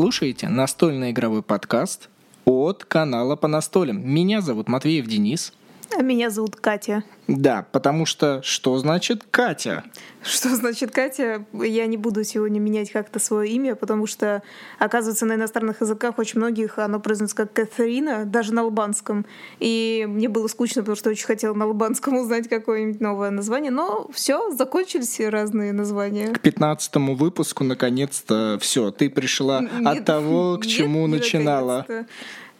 Слушаете 0.00 0.48
настольный 0.48 1.10
игровой 1.10 1.42
подкаст 1.42 2.08
от 2.46 2.86
канала 2.86 3.36
по 3.36 3.48
настолям. 3.48 4.00
Меня 4.02 4.40
зовут 4.40 4.66
Матвеев 4.66 5.06
Денис. 5.06 5.52
А 6.00 6.02
меня 6.10 6.30
зовут 6.30 6.56
Катя. 6.56 7.04
Да, 7.28 7.66
потому 7.72 8.06
что 8.06 8.40
что 8.42 8.78
значит 8.78 9.24
Катя? 9.30 9.84
Что 10.22 10.56
значит 10.56 10.90
Катя? 10.92 11.44
Я 11.52 11.86
не 11.86 11.98
буду 11.98 12.24
сегодня 12.24 12.58
менять 12.58 12.90
как-то 12.90 13.18
свое 13.18 13.50
имя, 13.50 13.74
потому 13.74 14.06
что, 14.06 14.42
оказывается, 14.78 15.26
на 15.26 15.34
иностранных 15.34 15.82
языках 15.82 16.18
очень 16.18 16.38
многих 16.38 16.78
оно 16.78 17.00
произносится 17.00 17.36
как 17.36 17.52
Катерина, 17.52 18.24
даже 18.24 18.54
на 18.54 18.62
албанском. 18.62 19.26
И 19.58 20.06
мне 20.08 20.30
было 20.30 20.48
скучно, 20.48 20.80
потому 20.80 20.96
что 20.96 21.10
очень 21.10 21.26
хотела 21.26 21.52
на 21.52 21.66
албанском 21.66 22.16
узнать 22.16 22.48
какое-нибудь 22.48 23.00
новое 23.00 23.30
название. 23.30 23.70
Но 23.70 24.08
все, 24.10 24.50
закончились 24.52 25.20
разные 25.20 25.74
названия. 25.74 26.28
К 26.28 26.40
пятнадцатому 26.40 27.14
выпуску 27.14 27.62
наконец-то 27.62 28.58
все, 28.60 28.90
ты 28.90 29.10
пришла 29.10 29.60
нет, 29.60 29.86
от 29.86 30.04
того, 30.06 30.56
к 30.56 30.66
чему 30.66 31.06
нет, 31.06 31.20
начинала. 31.20 31.84
Наконец-то. 31.86 32.14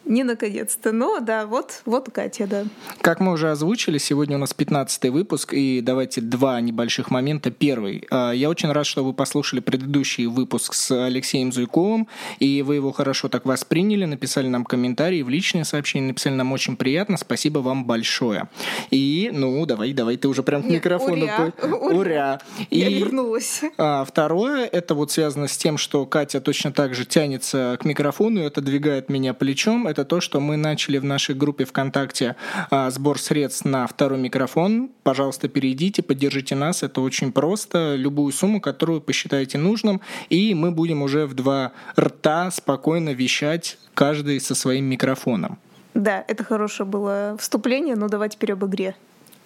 Не 0.05 0.23
наконец-то. 0.23 0.91
Но 0.91 1.19
да, 1.19 1.45
вот, 1.45 1.81
вот 1.85 2.09
Катя, 2.09 2.47
да. 2.47 2.63
Как 3.01 3.19
мы 3.19 3.33
уже 3.33 3.51
озвучили, 3.51 3.97
сегодня 3.97 4.37
у 4.37 4.39
нас 4.39 4.53
15 4.53 5.09
выпуск, 5.09 5.53
и 5.53 5.81
давайте 5.81 6.21
два 6.21 6.59
небольших 6.59 7.11
момента. 7.11 7.51
Первый. 7.51 8.07
А, 8.09 8.31
я 8.31 8.49
очень 8.49 8.71
рад, 8.71 8.85
что 8.85 9.03
вы 9.03 9.13
послушали 9.13 9.59
предыдущий 9.59 10.25
выпуск 10.25 10.73
с 10.73 11.05
Алексеем 11.05 11.51
Зуйковым, 11.51 12.07
и 12.39 12.63
вы 12.63 12.75
его 12.75 12.91
хорошо 12.91 13.29
так 13.29 13.45
восприняли, 13.45 14.05
написали 14.05 14.47
нам 14.47 14.65
комментарии 14.65 15.21
в 15.21 15.29
личные 15.29 15.65
сообщения, 15.65 16.07
написали 16.07 16.33
нам 16.33 16.51
очень 16.51 16.75
приятно. 16.75 17.17
Спасибо 17.17 17.59
вам 17.59 17.85
большое. 17.85 18.49
И, 18.89 19.29
ну, 19.31 19.63
давай, 19.67 19.93
давай, 19.93 20.17
ты 20.17 20.27
уже 20.27 20.41
прям 20.41 20.63
к 20.63 20.65
Нет, 20.65 20.75
микрофону. 20.75 21.25
Уря. 21.25 21.53
По... 21.61 21.65
уря. 21.65 22.41
И 22.71 22.79
я 22.79 22.89
вернулась. 22.89 23.61
А, 23.77 24.03
второе, 24.03 24.65
это 24.65 24.95
вот 24.95 25.11
связано 25.11 25.47
с 25.47 25.55
тем, 25.57 25.77
что 25.77 26.07
Катя 26.07 26.41
точно 26.41 26.71
так 26.71 26.95
же 26.95 27.05
тянется 27.05 27.77
к 27.79 27.85
микрофону 27.85 28.41
и 28.41 28.45
отодвигает 28.45 29.09
меня 29.09 29.33
плечом 29.35 29.87
это 29.91 30.00
то, 30.05 30.21
что 30.21 30.39
мы 30.39 30.57
начали 30.57 30.97
в 30.97 31.03
нашей 31.03 31.35
группе 31.35 31.65
ВКонтакте 31.65 32.35
а, 32.69 32.89
сбор 32.89 33.19
средств 33.19 33.65
на 33.65 33.87
второй 33.87 34.19
микрофон. 34.19 34.89
Пожалуйста, 35.03 35.47
перейдите, 35.47 36.01
поддержите 36.03 36.55
нас. 36.55 36.83
Это 36.83 37.01
очень 37.01 37.31
просто. 37.31 37.95
Любую 37.95 38.31
сумму, 38.31 38.61
которую 38.61 39.01
посчитаете 39.01 39.57
нужным. 39.57 40.01
И 40.29 40.53
мы 40.53 40.71
будем 40.71 41.01
уже 41.01 41.25
в 41.25 41.33
два 41.33 41.71
рта 41.99 42.51
спокойно 42.51 43.09
вещать, 43.13 43.77
каждый 43.93 44.39
со 44.39 44.55
своим 44.55 44.85
микрофоном. 44.85 45.59
Да, 45.93 46.23
это 46.27 46.43
хорошее 46.43 46.87
было 46.87 47.35
вступление, 47.39 47.95
но 47.95 48.07
давайте 48.07 48.37
теперь 48.37 48.53
об 48.53 48.65
игре. 48.65 48.95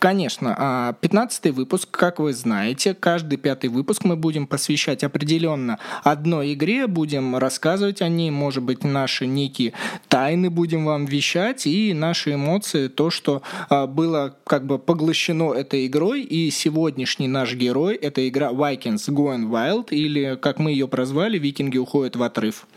Конечно, 0.06 0.96
15 1.02 1.46
а, 1.48 1.52
выпуск, 1.52 1.90
как 1.90 2.20
вы 2.20 2.32
знаете, 2.32 2.94
каждый 2.94 3.38
пятый 3.40 3.72
выпуск 3.72 4.04
мы 4.04 4.16
будем 4.16 4.46
посвящать 4.46 5.04
определенно 5.04 5.80
одной 6.04 6.54
игре, 6.54 6.86
будем 6.86 7.36
рассказывать 7.36 8.04
о 8.04 8.08
ней, 8.08 8.30
может 8.30 8.62
быть, 8.62 8.84
наши 8.84 9.26
некие 9.26 9.74
тайны 10.08 10.52
будем 10.52 10.86
вам 10.86 11.06
вещать 11.06 11.66
и 11.66 11.92
наши 11.96 12.36
эмоции, 12.36 12.88
то, 12.88 13.10
что 13.10 13.42
а, 13.68 13.88
было 13.88 14.38
как 14.44 14.68
бы 14.68 14.78
поглощено 14.78 15.54
этой 15.54 15.88
игрой, 15.88 16.22
и 16.22 16.52
сегодняшний 16.52 17.28
наш 17.28 17.56
герой— 17.56 17.96
это 18.00 18.30
игра 18.30 18.52
Vikings 18.52 19.10
Going 19.10 19.50
Wild, 19.50 19.88
или, 19.90 20.38
как 20.40 20.60
мы 20.60 20.70
ее 20.70 20.88
прозвали, 20.88 21.40
«Викинги 21.40 21.80
уходят 21.80 22.16
в 22.16 22.22
отрыв». 22.22 22.68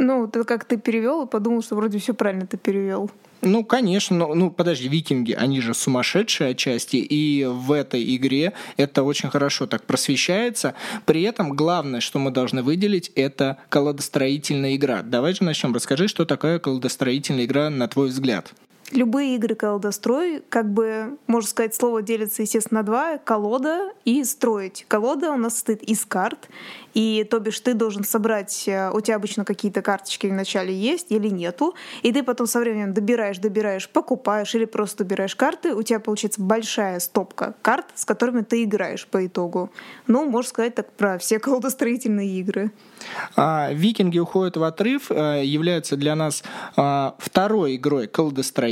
Ну, 0.00 0.26
ты 0.26 0.44
как 0.44 0.64
ты 0.64 0.78
перевел, 0.78 1.26
подумал, 1.26 1.62
что 1.62 1.76
вроде 1.76 1.98
все 1.98 2.14
правильно 2.14 2.46
ты 2.46 2.56
перевел. 2.56 3.10
Ну, 3.42 3.64
конечно, 3.64 4.16
но, 4.16 4.34
ну, 4.34 4.50
подожди, 4.50 4.88
викинги, 4.88 5.32
они 5.32 5.60
же 5.60 5.74
сумасшедшие 5.74 6.50
отчасти, 6.50 6.96
и 6.96 7.44
в 7.44 7.70
этой 7.72 8.16
игре 8.16 8.54
это 8.78 9.02
очень 9.02 9.28
хорошо 9.28 9.66
так 9.66 9.84
просвещается. 9.84 10.74
При 11.04 11.22
этом 11.22 11.54
главное, 11.54 12.00
что 12.00 12.18
мы 12.18 12.30
должны 12.30 12.62
выделить, 12.62 13.12
это 13.14 13.58
колодостроительная 13.68 14.74
игра. 14.76 15.02
Давай 15.02 15.34
же 15.34 15.44
начнем. 15.44 15.74
Расскажи, 15.74 16.08
что 16.08 16.24
такое 16.24 16.58
колодостроительная 16.58 17.44
игра, 17.44 17.68
на 17.68 17.86
твой 17.86 18.08
взгляд. 18.08 18.52
Любые 18.92 19.36
игры 19.36 19.54
колодострой, 19.54 20.42
как 20.48 20.72
бы, 20.72 21.16
можно 21.28 21.48
сказать, 21.48 21.74
слово 21.74 22.02
делится, 22.02 22.42
естественно, 22.42 22.80
на 22.80 22.86
два— 22.86 23.18
колода 23.24 23.92
и 24.04 24.24
строить. 24.24 24.84
Колода 24.88 25.30
у 25.30 25.36
нас 25.36 25.54
состоит 25.54 25.82
из 25.82 26.04
карт, 26.04 26.48
и 26.94 27.24
то 27.30 27.38
бишь 27.38 27.60
ты 27.60 27.74
должен 27.74 28.02
собрать, 28.02 28.64
э, 28.66 28.90
у 28.90 29.00
тебя 29.00 29.16
обычно 29.16 29.44
какие-то 29.44 29.82
карточки 29.82 30.26
в 30.26 30.32
начале 30.32 30.74
есть 30.74 31.12
или 31.12 31.28
нету, 31.28 31.74
и 32.02 32.12
ты 32.12 32.24
потом 32.24 32.46
со 32.46 32.58
временем 32.58 32.92
добираешь, 32.92 33.38
добираешь, 33.38 33.88
покупаешь 33.88 34.54
или 34.54 34.64
просто 34.64 35.04
добираешь 35.04 35.36
карты, 35.36 35.74
у 35.74 35.82
тебя 35.82 36.00
получается 36.00 36.42
большая 36.42 36.98
стопка 36.98 37.54
карт, 37.62 37.86
с 37.94 38.04
которыми 38.04 38.42
ты 38.42 38.64
играешь 38.64 39.06
по 39.06 39.24
итогу. 39.24 39.70
Ну, 40.08 40.28
можно 40.28 40.48
сказать 40.48 40.74
так 40.74 40.92
про 40.92 41.18
все 41.18 41.38
колодостроительные 41.38 42.40
игры. 42.40 42.72
А, 43.36 43.70
Викинги 43.72 44.18
уходят 44.18 44.56
в 44.56 44.64
отрыв 44.64 45.10
э, 45.10 45.42
является 45.44 45.96
для 45.96 46.16
нас 46.16 46.42
а, 46.76 47.14
второй 47.18 47.76
игрой 47.76 48.08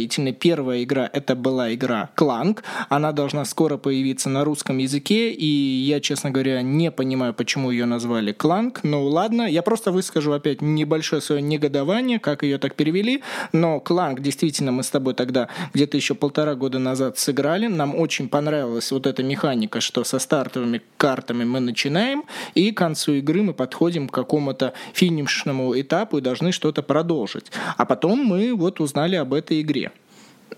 колодостроительной. 0.09 0.33
Первая 0.33 0.83
игра 0.83 1.09
это 1.13 1.35
была 1.35 1.75
игра 1.75 2.11
Кланг. 2.15 2.63
Она 2.89 3.13
должна 3.13 3.45
скоро 3.45 3.77
появиться 3.77 4.29
на 4.29 4.45
русском 4.45 4.79
языке, 4.79 5.31
и 5.31 5.47
я, 5.47 6.01
честно 6.01 6.31
говоря, 6.31 6.63
не 6.63 6.91
понимаю, 6.91 7.35
почему 7.35 7.71
ее 7.71 7.87
назвали 7.87 8.33
Кланк. 8.33 8.81
Ну 8.83 9.05
ладно, 9.07 9.43
я 9.43 9.63
просто 9.63 9.93
выскажу 9.93 10.33
опять 10.33 10.63
небольшое 10.63 11.21
свое 11.21 11.43
негодование, 11.43 12.19
как 12.19 12.43
ее 12.43 12.59
так 12.59 12.75
перевели. 12.75 13.23
Но 13.53 13.81
Кланк 13.81 14.21
действительно 14.21 14.73
мы 14.73 14.83
с 14.83 14.91
тобой 14.91 15.15
тогда 15.15 15.49
где-то 15.75 15.97
еще 15.97 16.15
полтора 16.15 16.55
года 16.55 16.79
назад 16.79 17.19
сыграли. 17.19 17.67
Нам 17.67 17.95
очень 17.95 18.29
понравилась 18.29 18.93
вот 18.93 19.07
эта 19.07 19.23
механика, 19.23 19.81
что 19.81 20.05
со 20.05 20.19
стартовыми 20.19 20.81
картами 20.97 21.45
мы 21.45 21.61
начинаем, 21.61 22.25
и 22.55 22.73
к 22.73 22.79
концу 22.79 23.13
игры 23.15 23.43
мы 23.43 23.53
подходим 23.53 24.09
к 24.09 24.15
какому-то 24.15 24.73
финишному 24.95 25.79
этапу 25.79 26.19
и 26.19 26.21
должны 26.21 26.53
что-то 26.53 26.83
продолжить. 26.83 27.53
А 27.77 27.85
потом 27.85 28.25
мы 28.25 28.55
вот 28.55 28.81
узнали 28.81 29.17
об 29.17 29.35
этой 29.35 29.61
игре. 29.61 29.91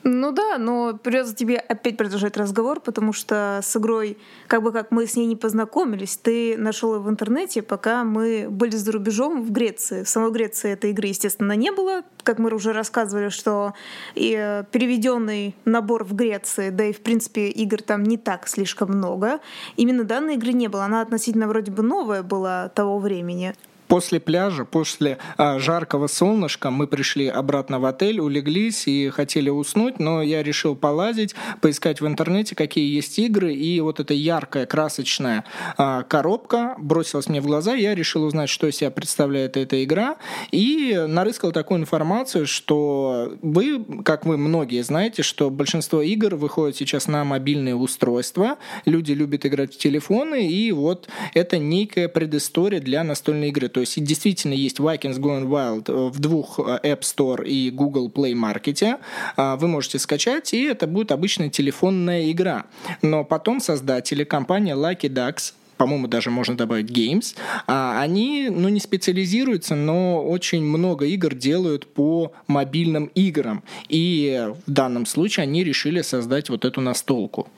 Ну 0.02 0.32
да, 0.32 0.56
но 0.58 0.96
придется 0.96 1.34
тебе 1.34 1.56
опять 1.56 1.96
продолжать 1.96 2.36
разговор, 2.36 2.80
потому 2.80 3.12
что 3.12 3.60
с 3.62 3.76
игрой, 3.76 4.16
как 4.46 4.62
бы 4.62 4.72
как 4.72 4.90
мы 4.90 5.06
с 5.06 5.16
ней 5.16 5.26
не 5.26 5.36
познакомились, 5.36 6.16
ты 6.16 6.56
нашел 6.56 6.94
ее 6.94 7.00
в 7.00 7.10
интернете, 7.10 7.60
пока 7.60 8.04
мы 8.04 8.46
были 8.48 8.76
за 8.76 8.92
рубежом 8.92 9.42
в 9.42 9.50
Греции. 9.52 10.04
В 10.04 10.08
самой 10.08 10.30
Греции 10.30 10.72
этой 10.72 10.90
игры, 10.90 11.08
естественно, 11.08 11.52
не 11.52 11.70
было. 11.70 12.02
Как 12.22 12.38
мы 12.38 12.54
уже 12.54 12.72
рассказывали, 12.72 13.28
что 13.28 13.74
и 14.14 14.34
э, 14.38 14.64
переведенный 14.70 15.54
набор 15.64 16.04
в 16.04 16.14
Греции, 16.14 16.70
да 16.70 16.84
и 16.84 16.92
в 16.92 17.00
принципе 17.00 17.48
игр 17.48 17.82
там 17.82 18.02
не 18.04 18.16
так 18.16 18.48
слишком 18.48 18.90
много. 18.90 19.40
Именно 19.76 20.04
данной 20.04 20.34
игры 20.36 20.52
не 20.52 20.68
было. 20.68 20.84
Она 20.84 21.02
относительно 21.02 21.46
вроде 21.46 21.72
бы 21.72 21.82
новая 21.82 22.22
была 22.22 22.68
того 22.68 22.98
времени. 22.98 23.54
После 23.90 24.20
пляжа, 24.20 24.64
после 24.64 25.18
а, 25.36 25.58
жаркого 25.58 26.06
солнышка 26.06 26.70
мы 26.70 26.86
пришли 26.86 27.26
обратно 27.26 27.80
в 27.80 27.84
отель, 27.84 28.20
улеглись 28.20 28.86
и 28.86 29.08
хотели 29.08 29.50
уснуть, 29.50 29.98
но 29.98 30.22
я 30.22 30.44
решил 30.44 30.76
полазить, 30.76 31.34
поискать 31.60 32.00
в 32.00 32.06
интернете, 32.06 32.54
какие 32.54 32.94
есть 32.94 33.18
игры, 33.18 33.52
и 33.52 33.80
вот 33.80 33.98
эта 33.98 34.14
яркая, 34.14 34.66
красочная 34.66 35.44
а, 35.76 36.04
коробка 36.04 36.76
бросилась 36.78 37.28
мне 37.28 37.40
в 37.40 37.46
глаза, 37.46 37.74
я 37.74 37.96
решил 37.96 38.22
узнать, 38.22 38.48
что 38.48 38.68
из 38.68 38.76
себя 38.76 38.92
представляет 38.92 39.56
эта 39.56 39.82
игра, 39.82 40.18
и 40.52 40.96
нарыскал 41.08 41.50
такую 41.50 41.80
информацию, 41.80 42.46
что 42.46 43.32
вы, 43.42 43.84
как 44.04 44.24
вы 44.24 44.36
многие 44.36 44.82
знаете, 44.82 45.24
что 45.24 45.50
большинство 45.50 46.00
игр 46.00 46.36
выходит 46.36 46.76
сейчас 46.76 47.08
на 47.08 47.24
мобильные 47.24 47.74
устройства, 47.74 48.58
люди 48.84 49.10
любят 49.10 49.44
играть 49.46 49.74
в 49.74 49.78
телефоны, 49.78 50.48
и 50.48 50.70
вот 50.70 51.08
это 51.34 51.58
некая 51.58 52.06
предыстория 52.06 52.78
для 52.78 53.02
настольной 53.02 53.48
игры. 53.48 53.68
То 53.68 53.79
есть 53.80 54.02
действительно 54.02 54.54
есть 54.54 54.78
Vikings 54.78 55.18
Going 55.18 55.46
Wild 55.46 55.84
э, 55.88 56.10
в 56.10 56.18
двух 56.18 56.58
э, 56.58 56.80
App 56.82 57.00
Store 57.00 57.46
и 57.46 57.70
Google 57.70 58.10
Play 58.10 58.32
Market. 58.32 58.98
А, 59.36 59.56
вы 59.56 59.68
можете 59.68 59.98
скачать, 59.98 60.54
и 60.54 60.62
это 60.64 60.86
будет 60.86 61.12
обычная 61.12 61.50
телефонная 61.50 62.30
игра. 62.30 62.66
Но 63.02 63.24
потом 63.24 63.60
создатели, 63.60 64.24
компания 64.24 64.74
Lucky 64.74 65.08
Ducks, 65.08 65.54
по-моему, 65.80 66.08
даже 66.08 66.30
можно 66.30 66.58
добавить 66.58 66.90
Games, 66.90 67.34
а 67.66 68.02
они, 68.02 68.50
ну, 68.50 68.68
не 68.68 68.80
специализируются, 68.80 69.74
но 69.74 70.22
очень 70.22 70.62
много 70.62 71.06
игр 71.06 71.34
делают 71.34 71.86
по 71.86 72.32
мобильным 72.46 73.06
играм. 73.14 73.62
И 73.88 74.46
в 74.66 74.70
данном 74.70 75.06
случае 75.06 75.44
они 75.44 75.64
решили 75.64 76.02
создать 76.02 76.50
вот 76.50 76.66
эту 76.66 76.82
настолку. 76.82 77.48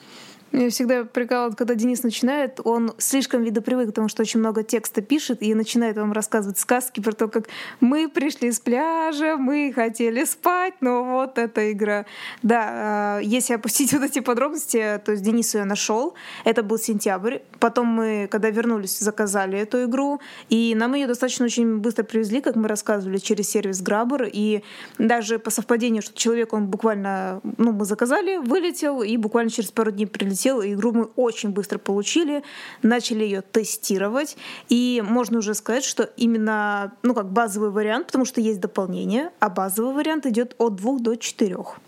Меня 0.53 0.69
всегда 0.69 1.05
прикалывает, 1.05 1.57
когда 1.57 1.75
Денис 1.75 2.03
начинает, 2.03 2.61
он 2.63 2.93
слишком 2.99 3.43
видопривык, 3.43 3.87
потому 3.87 4.09
что 4.09 4.21
очень 4.21 4.39
много 4.39 4.63
текста 4.63 5.01
пишет 5.01 5.43
и 5.43 5.55
начинает 5.55 5.97
вам 5.97 6.13
рассказывать 6.13 6.59
сказки 6.59 7.01
про 7.01 7.13
то, 7.13 7.29
как 7.29 7.49
мы 7.81 8.07
пришли 8.07 8.53
с 8.53 8.61
пляжа, 8.61 9.39
мы 9.39 9.73
хотели 9.75 10.25
спать, 10.25 10.75
но 10.83 11.05
вот 11.05 11.39
эта 11.39 11.73
игра. 11.73 12.05
Да, 12.43 12.69
а, 12.69 13.19
если 13.21 13.55
опустить 13.55 13.93
вот 13.95 14.03
эти 14.03 14.21
подробности, 14.21 15.01
то 15.03 15.13
есть 15.13 15.23
Денис 15.23 15.55
ее 15.55 15.65
нашел, 15.65 16.15
это 16.45 16.63
был 16.63 16.77
сентябрь, 16.77 17.39
потом 17.59 17.87
мы, 17.87 18.29
когда 18.31 18.51
вернулись, 18.51 18.99
заказали 18.99 19.59
эту 19.59 19.85
игру, 19.85 20.21
и 20.51 20.75
нам 20.77 20.93
ее 20.93 21.07
достаточно 21.07 21.47
очень 21.47 21.79
быстро 21.79 22.03
привезли, 22.03 22.43
как 22.43 22.57
мы 22.57 22.69
рассказывали, 22.69 23.17
через 23.17 23.49
сервис 23.49 23.83
Grabber, 23.83 24.29
и 24.31 24.63
даже 24.99 25.39
по 25.39 25.49
совпадению, 25.49 26.03
что 26.03 26.15
человек, 26.15 26.53
он 26.53 26.67
буквально, 26.67 27.41
ну, 27.57 27.73
мы 27.73 27.87
заказали, 27.87 28.37
вылетел, 28.37 29.03
и 29.03 29.17
буквально 29.17 29.51
через 29.51 29.71
пару 29.71 29.91
дней 29.91 30.07
прилетел 30.07 30.42
залетел, 30.43 30.63
и 30.63 30.75
игру 30.75 30.93
мы 30.93 31.05
очень 31.17 31.51
быстро 31.51 31.79
получили, 31.79 32.43
начали 32.83 33.25
ее 33.25 33.43
тестировать, 33.43 34.37
и 34.69 35.03
можно 35.05 35.39
уже 35.39 35.55
сказать, 35.55 35.85
что 35.85 36.05
именно, 36.17 36.93
ну, 37.03 37.15
как 37.15 37.31
базовый 37.31 37.71
вариант, 37.71 38.07
потому 38.07 38.25
что 38.25 38.41
есть 38.41 38.61
дополнение, 38.61 39.31
а 39.41 39.49
базовый 39.49 39.95
вариант 39.95 40.27
идет 40.27 40.55
от 40.59 40.77
двух 40.77 41.01
до 41.01 41.17
четырех. 41.17 41.79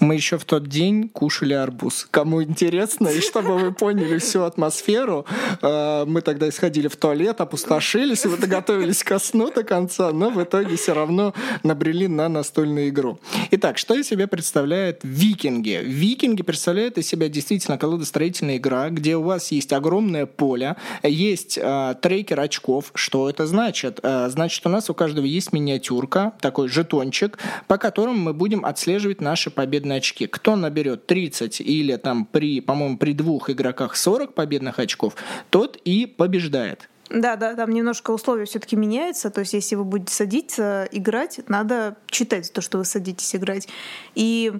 Мы 0.00 0.14
еще 0.14 0.38
в 0.38 0.44
тот 0.44 0.68
день 0.68 1.08
кушали 1.08 1.54
арбуз. 1.54 2.06
Кому 2.10 2.42
интересно, 2.42 3.08
и 3.08 3.20
чтобы 3.20 3.58
вы 3.58 3.72
поняли 3.72 4.18
всю 4.18 4.42
атмосферу, 4.42 5.26
э, 5.60 6.04
мы 6.06 6.20
тогда 6.20 6.50
сходили 6.52 6.88
в 6.88 6.96
туалет, 6.96 7.40
опустошились, 7.40 8.24
и 8.24 8.28
готовились 8.28 9.02
ко 9.02 9.18
сну 9.18 9.50
до 9.50 9.64
конца, 9.64 10.12
но 10.12 10.30
в 10.30 10.42
итоге 10.42 10.76
все 10.76 10.94
равно 10.94 11.34
набрели 11.62 12.06
на 12.06 12.28
настольную 12.28 12.88
игру. 12.88 13.18
Итак, 13.50 13.78
что 13.78 13.94
из 13.94 14.06
себя 14.06 14.28
представляет 14.28 15.00
викинги? 15.02 15.80
Викинги 15.84 16.42
представляют 16.42 16.96
из 16.98 17.08
себя 17.08 17.28
действительно 17.28 17.76
колодостроительная 17.76 18.58
игра, 18.58 18.90
где 18.90 19.16
у 19.16 19.22
вас 19.22 19.50
есть 19.50 19.72
огромное 19.72 20.26
поле, 20.26 20.76
есть 21.02 21.58
э, 21.60 21.94
трекер 22.00 22.40
очков. 22.40 22.92
Что 22.94 23.28
это 23.28 23.46
значит? 23.46 23.98
Э, 24.02 24.28
значит, 24.30 24.64
у 24.64 24.68
нас 24.68 24.90
у 24.90 24.94
каждого 24.94 25.24
есть 25.24 25.52
миниатюрка, 25.52 26.34
такой 26.40 26.68
жетончик, 26.68 27.38
по 27.66 27.78
которому 27.78 28.18
мы 28.18 28.32
будем 28.32 28.64
отслеживать 28.64 29.20
наши 29.20 29.50
победы 29.50 29.87
победные 29.88 29.98
очки. 29.98 30.26
Кто 30.26 30.56
наберет 30.56 31.06
30 31.06 31.60
или 31.60 31.96
там 31.96 32.24
при, 32.24 32.60
по-моему, 32.60 32.98
при 32.98 33.12
двух 33.12 33.50
игроках 33.50 33.96
40 33.96 34.34
победных 34.34 34.78
очков, 34.78 35.14
тот 35.50 35.76
и 35.84 36.06
побеждает. 36.06 36.88
Да, 37.10 37.36
да, 37.36 37.54
там 37.54 37.70
немножко 37.70 38.10
условия 38.10 38.44
все-таки 38.44 38.76
меняются. 38.76 39.30
То 39.30 39.40
есть, 39.40 39.54
если 39.54 39.76
вы 39.76 39.84
будете 39.84 40.12
садиться 40.12 40.86
играть, 40.92 41.40
надо 41.48 41.96
читать 42.06 42.52
то, 42.52 42.60
что 42.60 42.78
вы 42.78 42.84
садитесь 42.84 43.34
играть. 43.34 43.68
И 44.14 44.52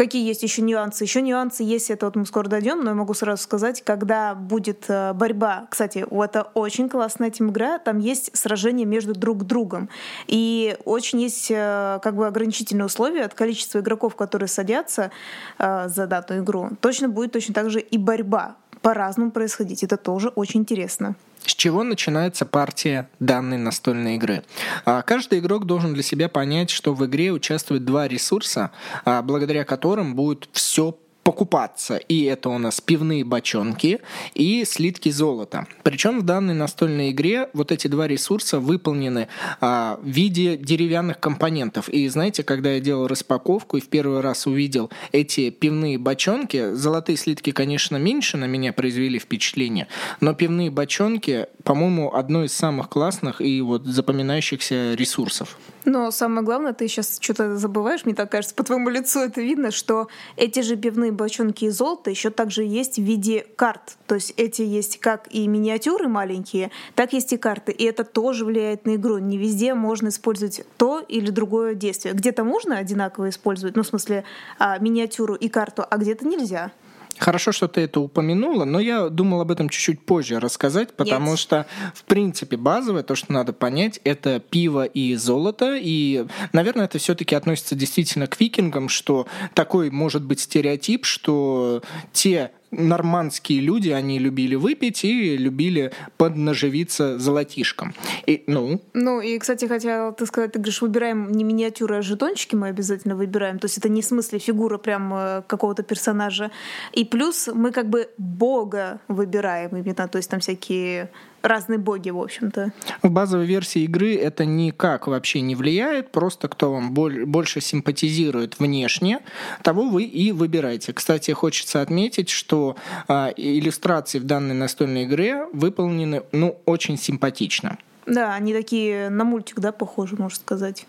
Какие 0.00 0.26
есть 0.26 0.42
еще 0.42 0.62
нюансы? 0.62 1.04
Еще 1.04 1.20
нюансы 1.20 1.62
есть, 1.62 1.90
это 1.90 2.06
вот 2.06 2.16
мы 2.16 2.24
скоро 2.24 2.48
дойдем, 2.48 2.82
но 2.82 2.92
я 2.92 2.94
могу 2.94 3.12
сразу 3.12 3.42
сказать, 3.42 3.82
когда 3.82 4.34
будет 4.34 4.86
э, 4.88 5.12
борьба. 5.12 5.66
Кстати, 5.68 6.06
это 6.10 6.44
очень 6.54 6.88
классная 6.88 7.28
тем 7.28 7.50
игра, 7.50 7.78
там 7.78 7.98
есть 7.98 8.34
сражение 8.34 8.86
между 8.86 9.12
друг 9.12 9.44
другом. 9.44 9.90
И 10.26 10.74
очень 10.86 11.20
есть 11.20 11.50
э, 11.50 12.00
как 12.02 12.16
бы 12.16 12.26
ограничительные 12.26 12.86
условия 12.86 13.24
от 13.24 13.34
количества 13.34 13.80
игроков, 13.80 14.16
которые 14.16 14.48
садятся 14.48 15.10
э, 15.58 15.88
за 15.88 16.06
дату 16.06 16.38
игру. 16.38 16.70
Точно 16.80 17.10
будет 17.10 17.32
точно 17.32 17.52
так 17.52 17.68
же 17.68 17.80
и 17.80 17.98
борьба 17.98 18.56
по-разному 18.82 19.30
происходить. 19.30 19.82
Это 19.82 19.96
тоже 19.96 20.28
очень 20.28 20.60
интересно. 20.60 21.14
С 21.44 21.54
чего 21.54 21.84
начинается 21.84 22.44
партия 22.44 23.08
данной 23.18 23.56
настольной 23.56 24.16
игры? 24.16 24.44
А, 24.84 25.02
каждый 25.02 25.38
игрок 25.38 25.64
должен 25.64 25.94
для 25.94 26.02
себя 26.02 26.28
понять, 26.28 26.70
что 26.70 26.92
в 26.94 27.04
игре 27.06 27.32
участвуют 27.32 27.84
два 27.84 28.08
ресурса, 28.08 28.70
а, 29.04 29.22
благодаря 29.22 29.64
которым 29.64 30.14
будет 30.14 30.48
все 30.52 30.96
покупаться. 31.22 31.96
И 31.96 32.24
это 32.24 32.48
у 32.48 32.58
нас 32.58 32.80
пивные 32.80 33.24
бочонки 33.24 34.00
и 34.34 34.64
слитки 34.64 35.10
золота. 35.10 35.66
Причем 35.82 36.20
в 36.20 36.22
данной 36.22 36.54
настольной 36.54 37.10
игре 37.10 37.48
вот 37.52 37.72
эти 37.72 37.88
два 37.88 38.08
ресурса 38.08 38.58
выполнены 38.58 39.28
а, 39.60 39.98
в 40.02 40.06
виде 40.06 40.56
деревянных 40.56 41.20
компонентов. 41.20 41.88
И 41.88 42.08
знаете, 42.08 42.42
когда 42.42 42.72
я 42.72 42.80
делал 42.80 43.06
распаковку 43.06 43.76
и 43.76 43.80
в 43.80 43.88
первый 43.88 44.20
раз 44.20 44.46
увидел 44.46 44.90
эти 45.12 45.50
пивные 45.50 45.98
бочонки, 45.98 46.72
золотые 46.74 47.16
слитки, 47.16 47.52
конечно, 47.52 47.96
меньше 47.96 48.36
на 48.36 48.46
меня 48.46 48.72
произвели 48.72 49.18
впечатление, 49.18 49.88
но 50.20 50.34
пивные 50.34 50.70
бочонки, 50.70 51.46
по-моему, 51.64 52.14
одно 52.14 52.44
из 52.44 52.52
самых 52.52 52.88
классных 52.88 53.40
и 53.40 53.60
вот 53.60 53.84
запоминающихся 53.84 54.94
ресурсов. 54.94 55.58
Но 55.84 56.10
самое 56.10 56.42
главное, 56.44 56.72
ты 56.72 56.88
сейчас 56.88 57.18
что-то 57.20 57.56
забываешь, 57.56 58.04
мне 58.04 58.14
так 58.14 58.30
кажется, 58.30 58.54
по 58.54 58.62
твоему 58.62 58.90
лицу 58.90 59.20
это 59.20 59.40
видно, 59.40 59.70
что 59.70 60.08
эти 60.36 60.60
же 60.60 60.76
пивные 60.76 61.12
бочонки 61.12 61.64
из 61.64 61.76
золота 61.76 62.10
еще 62.10 62.30
также 62.30 62.62
есть 62.62 62.98
в 62.98 63.02
виде 63.02 63.46
карт. 63.56 63.96
То 64.06 64.16
есть 64.16 64.34
эти 64.36 64.62
есть 64.62 65.00
как 65.00 65.26
и 65.32 65.46
миниатюры 65.46 66.08
маленькие, 66.08 66.70
так 66.94 67.12
есть 67.12 67.32
и 67.32 67.36
карты. 67.36 67.72
И 67.72 67.84
это 67.84 68.04
тоже 68.04 68.44
влияет 68.44 68.84
на 68.86 68.96
игру. 68.96 69.18
Не 69.18 69.38
везде 69.38 69.74
можно 69.74 70.08
использовать 70.08 70.64
то 70.76 71.00
или 71.00 71.30
другое 71.30 71.74
действие. 71.74 72.14
Где-то 72.14 72.44
можно 72.44 72.76
одинаково 72.76 73.30
использовать, 73.30 73.76
ну, 73.76 73.82
в 73.82 73.86
смысле, 73.86 74.24
а, 74.58 74.78
миниатюру 74.78 75.34
и 75.34 75.48
карту, 75.48 75.84
а 75.88 75.96
где-то 75.96 76.26
нельзя. 76.26 76.72
Хорошо, 77.18 77.52
что 77.52 77.68
ты 77.68 77.82
это 77.82 78.00
упомянула, 78.00 78.64
но 78.64 78.80
я 78.80 79.08
думал 79.08 79.40
об 79.40 79.50
этом 79.50 79.68
чуть-чуть 79.68 80.00
позже 80.04 80.40
рассказать, 80.40 80.94
потому 80.94 81.30
Нет. 81.30 81.38
что, 81.38 81.66
в 81.94 82.04
принципе, 82.04 82.56
базовое, 82.56 83.02
то, 83.02 83.14
что 83.14 83.32
надо 83.32 83.52
понять, 83.52 84.00
это 84.04 84.40
пиво 84.40 84.84
и 84.84 85.14
золото, 85.16 85.76
и, 85.76 86.26
наверное, 86.52 86.86
это 86.86 86.98
все-таки 86.98 87.34
относится 87.34 87.74
действительно 87.74 88.26
к 88.26 88.40
викингам, 88.40 88.88
что 88.88 89.26
такой 89.54 89.90
может 89.90 90.24
быть 90.24 90.40
стереотип, 90.40 91.04
что 91.04 91.82
те 92.12 92.52
нормандские 92.70 93.60
люди, 93.60 93.90
они 93.90 94.18
любили 94.18 94.54
выпить 94.54 95.04
и 95.04 95.36
любили 95.36 95.92
поднаживиться 96.16 97.18
золотишком. 97.18 97.94
И, 98.26 98.44
ну? 98.46 98.80
Ну, 98.94 99.20
и, 99.20 99.38
кстати, 99.38 99.66
хотела 99.66 100.12
ты 100.12 100.26
сказать, 100.26 100.52
ты 100.52 100.58
говоришь, 100.58 100.82
выбираем 100.82 101.32
не 101.32 101.44
миниатюры, 101.44 101.96
а 101.96 102.02
жетончики 102.02 102.54
мы 102.54 102.68
обязательно 102.68 103.16
выбираем. 103.16 103.58
То 103.58 103.66
есть 103.66 103.78
это 103.78 103.88
не 103.88 104.02
в 104.02 104.04
смысле 104.04 104.38
фигура 104.38 104.78
прям 104.78 105.12
э, 105.14 105.42
какого-то 105.46 105.82
персонажа. 105.82 106.50
И 106.92 107.04
плюс 107.04 107.48
мы 107.52 107.72
как 107.72 107.88
бы 107.88 108.08
бога 108.18 109.00
выбираем 109.08 109.76
именно, 109.76 110.08
то 110.08 110.18
есть 110.18 110.30
там 110.30 110.40
всякие 110.40 111.10
разные 111.42 111.78
боги, 111.78 112.10
в 112.10 112.18
общем-то. 112.18 112.72
В 113.02 113.10
базовой 113.10 113.46
версии 113.46 113.82
игры 113.82 114.14
это 114.14 114.44
никак 114.44 115.06
вообще 115.06 115.40
не 115.40 115.54
влияет, 115.54 116.10
просто 116.10 116.48
кто 116.48 116.72
вам 116.72 116.92
больше 116.92 117.60
симпатизирует 117.60 118.58
внешне, 118.58 119.20
того 119.62 119.88
вы 119.88 120.04
и 120.04 120.32
выбираете. 120.32 120.92
Кстати, 120.92 121.30
хочется 121.32 121.80
отметить, 121.82 122.28
что 122.28 122.76
э, 123.08 123.32
иллюстрации 123.36 124.18
в 124.18 124.24
данной 124.24 124.54
настольной 124.54 125.04
игре 125.04 125.46
выполнены 125.52 126.22
ну, 126.32 126.60
очень 126.66 126.96
симпатично. 126.96 127.78
Да, 128.06 128.34
они 128.34 128.52
такие 128.52 129.08
на 129.10 129.24
мультик, 129.24 129.60
да, 129.60 129.72
похожи, 129.72 130.16
можно 130.16 130.36
сказать. 130.36 130.86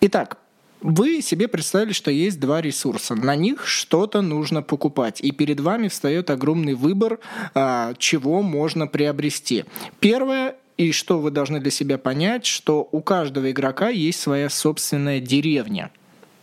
Итак, 0.00 0.38
вы 0.80 1.20
себе 1.22 1.48
представили, 1.48 1.92
что 1.92 2.10
есть 2.10 2.38
два 2.38 2.60
ресурса. 2.60 3.14
На 3.14 3.36
них 3.36 3.66
что-то 3.66 4.22
нужно 4.22 4.62
покупать. 4.62 5.20
И 5.20 5.32
перед 5.32 5.60
вами 5.60 5.88
встает 5.88 6.30
огромный 6.30 6.74
выбор, 6.74 7.18
а, 7.54 7.94
чего 7.98 8.42
можно 8.42 8.86
приобрести. 8.86 9.64
Первое 10.00 10.56
и 10.76 10.92
что 10.92 11.18
вы 11.18 11.30
должны 11.30 11.60
для 11.60 11.70
себя 11.70 11.98
понять, 11.98 12.44
что 12.44 12.86
у 12.92 13.00
каждого 13.00 13.50
игрока 13.50 13.88
есть 13.88 14.20
своя 14.20 14.50
собственная 14.50 15.20
деревня 15.20 15.90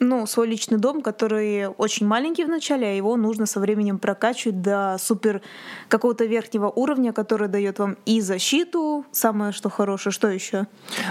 ну, 0.04 0.26
свой 0.28 0.48
личный 0.48 0.78
дом, 0.78 1.02
который 1.02 1.68
очень 1.68 2.06
маленький 2.06 2.46
вначале, 2.46 2.88
а 2.88 2.94
его 2.94 3.16
нужно 3.16 3.46
со 3.46 3.60
временем 3.60 4.00
прокачивать 4.00 4.62
до 4.62 4.98
супер 5.00 5.42
какого-то 5.88 6.26
верхнего 6.26 6.68
уровня, 6.68 7.14
который 7.14 7.48
дает 7.48 7.80
вам 7.80 7.98
и 8.06 8.22
защиту, 8.22 9.06
самое 9.12 9.52
что 9.52 9.70
хорошее, 9.70 10.14
что 10.14 10.28
еще? 10.28 10.68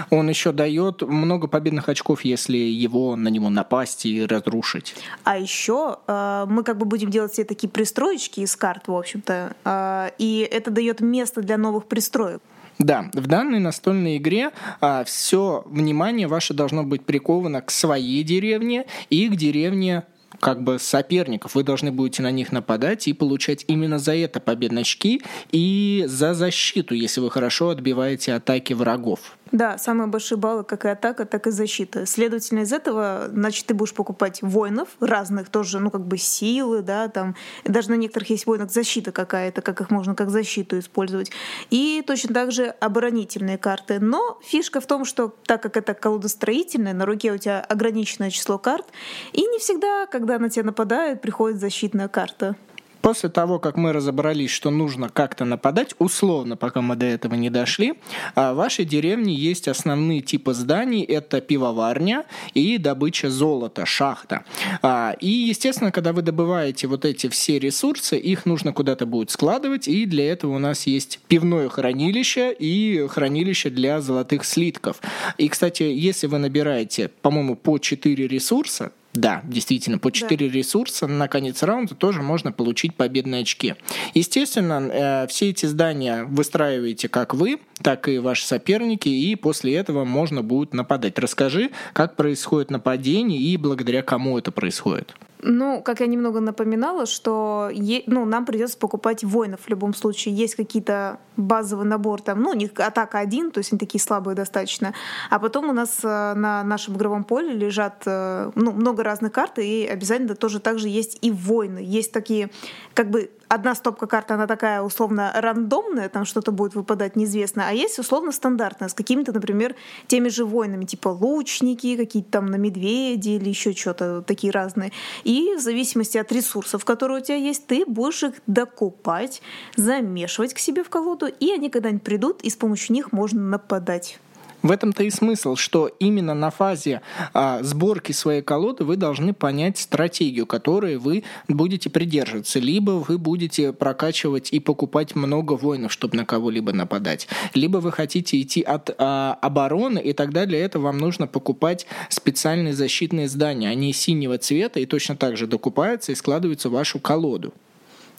Он 0.09 0.29
еще 0.29 0.51
дает 0.51 1.01
много 1.01 1.47
победных 1.47 1.89
очков, 1.89 2.23
если 2.23 2.57
его 2.57 3.15
на 3.15 3.27
него 3.27 3.49
напасть 3.49 4.05
и 4.05 4.25
разрушить. 4.25 4.95
А 5.23 5.37
еще 5.37 5.97
э, 6.07 6.45
мы 6.47 6.63
как 6.63 6.77
бы 6.77 6.85
будем 6.85 7.09
делать 7.09 7.33
все 7.33 7.43
такие 7.43 7.69
пристроечки 7.69 8.41
из 8.41 8.55
карт, 8.55 8.87
в 8.87 8.95
общем-то, 8.95 9.55
э, 9.63 10.09
и 10.17 10.47
это 10.49 10.71
дает 10.71 11.01
место 11.01 11.41
для 11.41 11.57
новых 11.57 11.85
пристроек. 11.85 12.41
Да, 12.79 13.09
в 13.13 13.27
данной 13.27 13.59
настольной 13.59 14.17
игре 14.17 14.51
а, 14.81 15.03
все 15.03 15.63
внимание 15.67 16.27
ваше 16.27 16.53
должно 16.53 16.83
быть 16.83 17.05
приковано 17.05 17.61
к 17.61 17.71
своей 17.71 18.23
деревне 18.23 18.85
и 19.09 19.29
к 19.29 19.35
деревне 19.35 20.03
как 20.39 20.63
бы 20.63 20.79
соперников. 20.79 21.55
Вы 21.55 21.63
должны 21.63 21.91
будете 21.91 22.21
на 22.23 22.31
них 22.31 22.51
нападать 22.51 23.07
и 23.07 23.13
получать 23.13 23.63
именно 23.67 23.99
за 23.99 24.15
это 24.15 24.39
победные 24.39 24.81
очки 24.81 25.21
и 25.51 26.03
за 26.07 26.33
защиту, 26.33 26.95
если 26.95 27.21
вы 27.21 27.31
хорошо 27.31 27.69
отбиваете 27.69 28.33
атаки 28.33 28.73
врагов. 28.73 29.37
Да, 29.53 29.77
самые 29.77 30.07
большие 30.07 30.39
баллы 30.39 30.63
как 30.63 30.83
и 30.83 30.87
атака, 30.87 31.25
так 31.25 31.45
и 31.45 31.51
защита. 31.51 32.07
Следовательно, 32.07 32.61
из 32.61 32.73
этого, 32.73 33.27
значит, 33.31 33.67
ты 33.67 33.75
будешь 33.75 33.93
покупать 33.93 34.41
воинов 34.41 34.89
разных, 34.99 35.49
тоже, 35.49 35.79
ну, 35.79 35.91
как 35.91 36.07
бы 36.07 36.17
силы, 36.17 36.81
да, 36.81 37.07
там, 37.07 37.35
даже 37.63 37.91
на 37.91 37.93
некоторых 37.93 38.31
есть 38.31 38.47
воинах 38.47 38.71
защита 38.71 39.11
какая-то, 39.11 39.61
как 39.61 39.79
их 39.79 39.91
можно 39.91 40.15
как 40.15 40.31
защиту 40.31 40.79
использовать. 40.79 41.31
И 41.69 42.03
точно 42.07 42.33
так 42.33 42.51
же 42.51 42.65
оборонительные 42.65 43.59
карты. 43.59 43.99
Но 43.99 44.39
фишка 44.43 44.81
в 44.81 44.87
том, 44.87 45.05
что 45.05 45.35
так 45.45 45.61
как 45.61 45.77
это 45.77 45.93
колодостроительное, 45.93 46.93
на 46.95 47.05
руке 47.05 47.31
у 47.31 47.37
тебя 47.37 47.61
ограниченное 47.61 48.31
число 48.31 48.57
карт, 48.57 48.87
и 49.33 49.41
не 49.41 49.59
всегда, 49.59 50.07
когда 50.07 50.39
на 50.39 50.49
тебя 50.49 50.65
нападают, 50.65 51.21
приходит 51.21 51.59
защитная 51.59 52.07
карта. 52.07 52.55
После 53.03 53.27
того, 53.27 53.59
как 53.59 53.75
мы 53.75 53.91
разобрались, 53.91 54.49
что 54.49 54.71
нужно 54.71 55.09
как-то 55.09 55.43
нападать, 55.43 55.93
условно, 55.99 56.55
пока 56.55 56.81
мы 56.81 56.95
до 56.95 57.05
этого 57.05 57.35
не 57.35 57.49
дошли, 57.49 57.95
а, 58.33 58.53
в 58.53 58.55
вашей 58.55 58.85
деревне 58.85 59.35
есть 59.35 59.67
основные 59.67 60.21
типы 60.21 60.53
зданий. 60.53 61.03
Это 61.03 61.41
пивоварня 61.41 62.23
и 62.53 62.77
добыча 62.77 63.29
золота, 63.29 63.85
шахта. 63.85 64.45
А, 64.81 65.17
и, 65.19 65.27
естественно, 65.27 65.91
когда 65.91 66.13
вы 66.13 66.21
добываете 66.21 66.87
вот 66.87 67.03
эти 67.03 67.27
все 67.27 67.59
ресурсы, 67.59 68.17
их 68.17 68.45
нужно 68.45 68.71
куда-то 68.71 69.05
будет 69.05 69.31
складывать, 69.31 69.89
и 69.89 70.05
для 70.05 70.31
этого 70.31 70.55
у 70.55 70.59
нас 70.59 70.87
есть 70.87 71.19
пивное 71.27 71.67
хранилище 71.67 72.55
и 72.57 73.05
хранилище 73.09 73.69
для 73.69 73.99
золотых 73.99 74.45
слитков. 74.45 75.01
И, 75.37 75.49
кстати, 75.49 75.83
если 75.83 76.27
вы 76.27 76.37
набираете, 76.37 77.09
по-моему, 77.21 77.57
по 77.57 77.79
4 77.79 78.27
ресурса, 78.29 78.93
Да, 79.13 79.41
действительно, 79.43 79.99
по 79.99 80.11
4 80.11 80.49
да. 80.49 80.53
ресурса 80.53 81.05
на 81.05 81.27
конец 81.27 81.61
раунда 81.61 81.93
тоже 81.93 82.23
можно 82.23 82.51
получить 82.51 82.95
победные 82.95 83.43
очки. 83.43 83.75
Естественно, 84.15 84.89
э, 84.91 85.27
все 85.27 85.51
эти 85.51 85.67
здания 85.67 86.23
выстраиваете 86.23 87.09
как 87.09 87.35
вы, 87.35 87.59
так 87.81 88.09
и 88.09 88.17
ваши 88.17 88.45
соперники, 88.45 89.09
и 89.09 89.35
после 89.35 89.75
этого 89.75 90.03
можно 90.03 90.41
будет 90.41 90.73
нападать. 90.73 91.19
Расскажи, 91.19 91.69
как 91.93 92.15
происходит 92.15 92.71
нападение 92.71 93.39
и 93.39 93.55
благодаря 93.57 94.01
кому 94.01 94.39
это 94.39 94.51
происходит. 94.51 95.15
Ну, 95.45 95.81
как 95.81 95.99
я 95.99 96.07
немного 96.07 96.39
напоминала, 96.39 97.05
что 97.05 97.69
е- 97.71 98.03
ну, 98.07 98.23
нам 98.23 98.45
придется 98.45 98.77
покупать 98.77 99.25
воинов 99.25 99.61
в 99.65 99.69
любом 99.69 99.93
случае. 99.93 100.33
Есть 100.33 100.55
какие-то 100.55 101.19
базовый 101.35 101.85
набор, 101.85 102.21
там, 102.21 102.41
ну, 102.41 102.51
у 102.51 102.53
них 102.53 102.71
атака 102.77 103.19
один, 103.19 103.51
то 103.51 103.57
есть 103.57 103.73
они 103.73 103.79
такие 103.79 103.99
слабые 103.99 104.35
достаточно. 104.35 104.93
А 105.29 105.39
потом 105.39 105.69
у 105.69 105.73
нас 105.73 105.99
э, 106.01 106.33
на 106.35 106.63
нашем 106.63 106.95
игровом 106.95 107.25
поле 107.25 107.53
лежат 107.53 108.03
э, 108.05 108.51
ну, 108.55 108.71
много 108.71 109.03
разных 109.03 109.33
карт, 109.33 109.59
и 109.59 109.85
обязательно 109.85 110.35
тоже 110.35 110.61
также 110.61 110.87
есть 110.87 111.17
и 111.21 111.29
воины. 111.29 111.79
Есть 111.79 112.13
такие, 112.13 112.49
как 112.93 113.09
бы, 113.09 113.29
одна 113.49 113.75
стопка 113.75 114.07
карт, 114.07 114.31
она 114.31 114.47
такая 114.47 114.81
условно 114.81 115.31
рандомная, 115.35 116.09
там 116.09 116.25
что-то 116.25 116.51
будет 116.51 116.73
выпадать 116.75 117.15
неизвестно, 117.15 117.65
а 117.67 117.71
есть 117.71 117.99
условно 117.99 118.31
стандартная, 118.31 118.87
с 118.87 118.93
какими-то, 118.93 119.31
например, 119.31 119.75
теми 120.07 120.29
же 120.29 120.45
воинами, 120.45 120.85
типа 120.85 121.09
лучники, 121.09 121.97
какие-то 121.97 122.31
там 122.31 122.47
на 122.47 122.55
медведи 122.55 123.31
или 123.31 123.49
еще 123.49 123.73
что-то 123.73 124.21
такие 124.21 124.51
разные. 124.51 124.91
И 125.23 125.32
в 125.57 125.59
зависимости 125.59 126.17
от 126.17 126.31
ресурсов, 126.31 126.85
которые 126.85 127.21
у 127.21 127.23
тебя 127.23 127.37
есть, 127.37 127.67
ты 127.67 127.85
будешь 127.85 128.23
их 128.23 128.33
докупать, 128.47 129.41
замешивать 129.75 130.53
к 130.53 130.59
себе 130.59 130.83
в 130.83 130.89
колоду, 130.89 131.27
и 131.27 131.51
они 131.51 131.69
когда-нибудь 131.69 132.03
придут, 132.03 132.41
и 132.41 132.49
с 132.49 132.55
помощью 132.55 132.93
них 132.93 133.11
можно 133.11 133.41
нападать. 133.41 134.19
В 134.63 134.71
этом-то 134.71 135.03
и 135.03 135.09
смысл, 135.09 135.57
что 135.57 135.87
именно 135.99 136.33
на 136.33 136.49
фазе 136.49 137.01
а, 137.33 137.61
сборки 137.63 138.13
своей 138.13 138.41
колоды 138.41 138.85
вы 138.85 138.95
должны 138.95 139.33
понять 139.33 139.77
стратегию, 139.77 140.45
которой 140.45 140.95
вы 140.95 141.25
будете 141.49 141.89
придерживаться. 141.89 142.59
Либо 142.59 142.91
вы 142.91 143.17
будете 143.17 143.73
прокачивать 143.73 144.53
и 144.53 144.61
покупать 144.61 145.15
много 145.15 145.53
воинов, 145.53 145.91
чтобы 145.91 146.15
на 146.15 146.25
кого-либо 146.25 146.71
нападать. 146.71 147.27
Либо 147.53 147.79
вы 147.79 147.91
хотите 147.91 148.39
идти 148.39 148.61
от 148.61 148.95
а, 148.97 149.37
обороны, 149.41 149.99
и 149.99 150.13
тогда 150.13 150.45
для 150.45 150.63
этого 150.63 150.83
вам 150.83 150.97
нужно 150.97 151.27
покупать 151.27 151.85
специальные 152.07 152.73
защитные 152.73 153.27
здания. 153.27 153.67
Они 153.67 153.91
синего 153.91 154.37
цвета 154.37 154.79
и 154.79 154.85
точно 154.85 155.17
так 155.17 155.35
же 155.35 155.45
докупаются 155.45 156.13
и 156.13 156.15
складываются 156.15 156.69
в 156.69 156.71
вашу 156.71 156.99
колоду. 156.99 157.53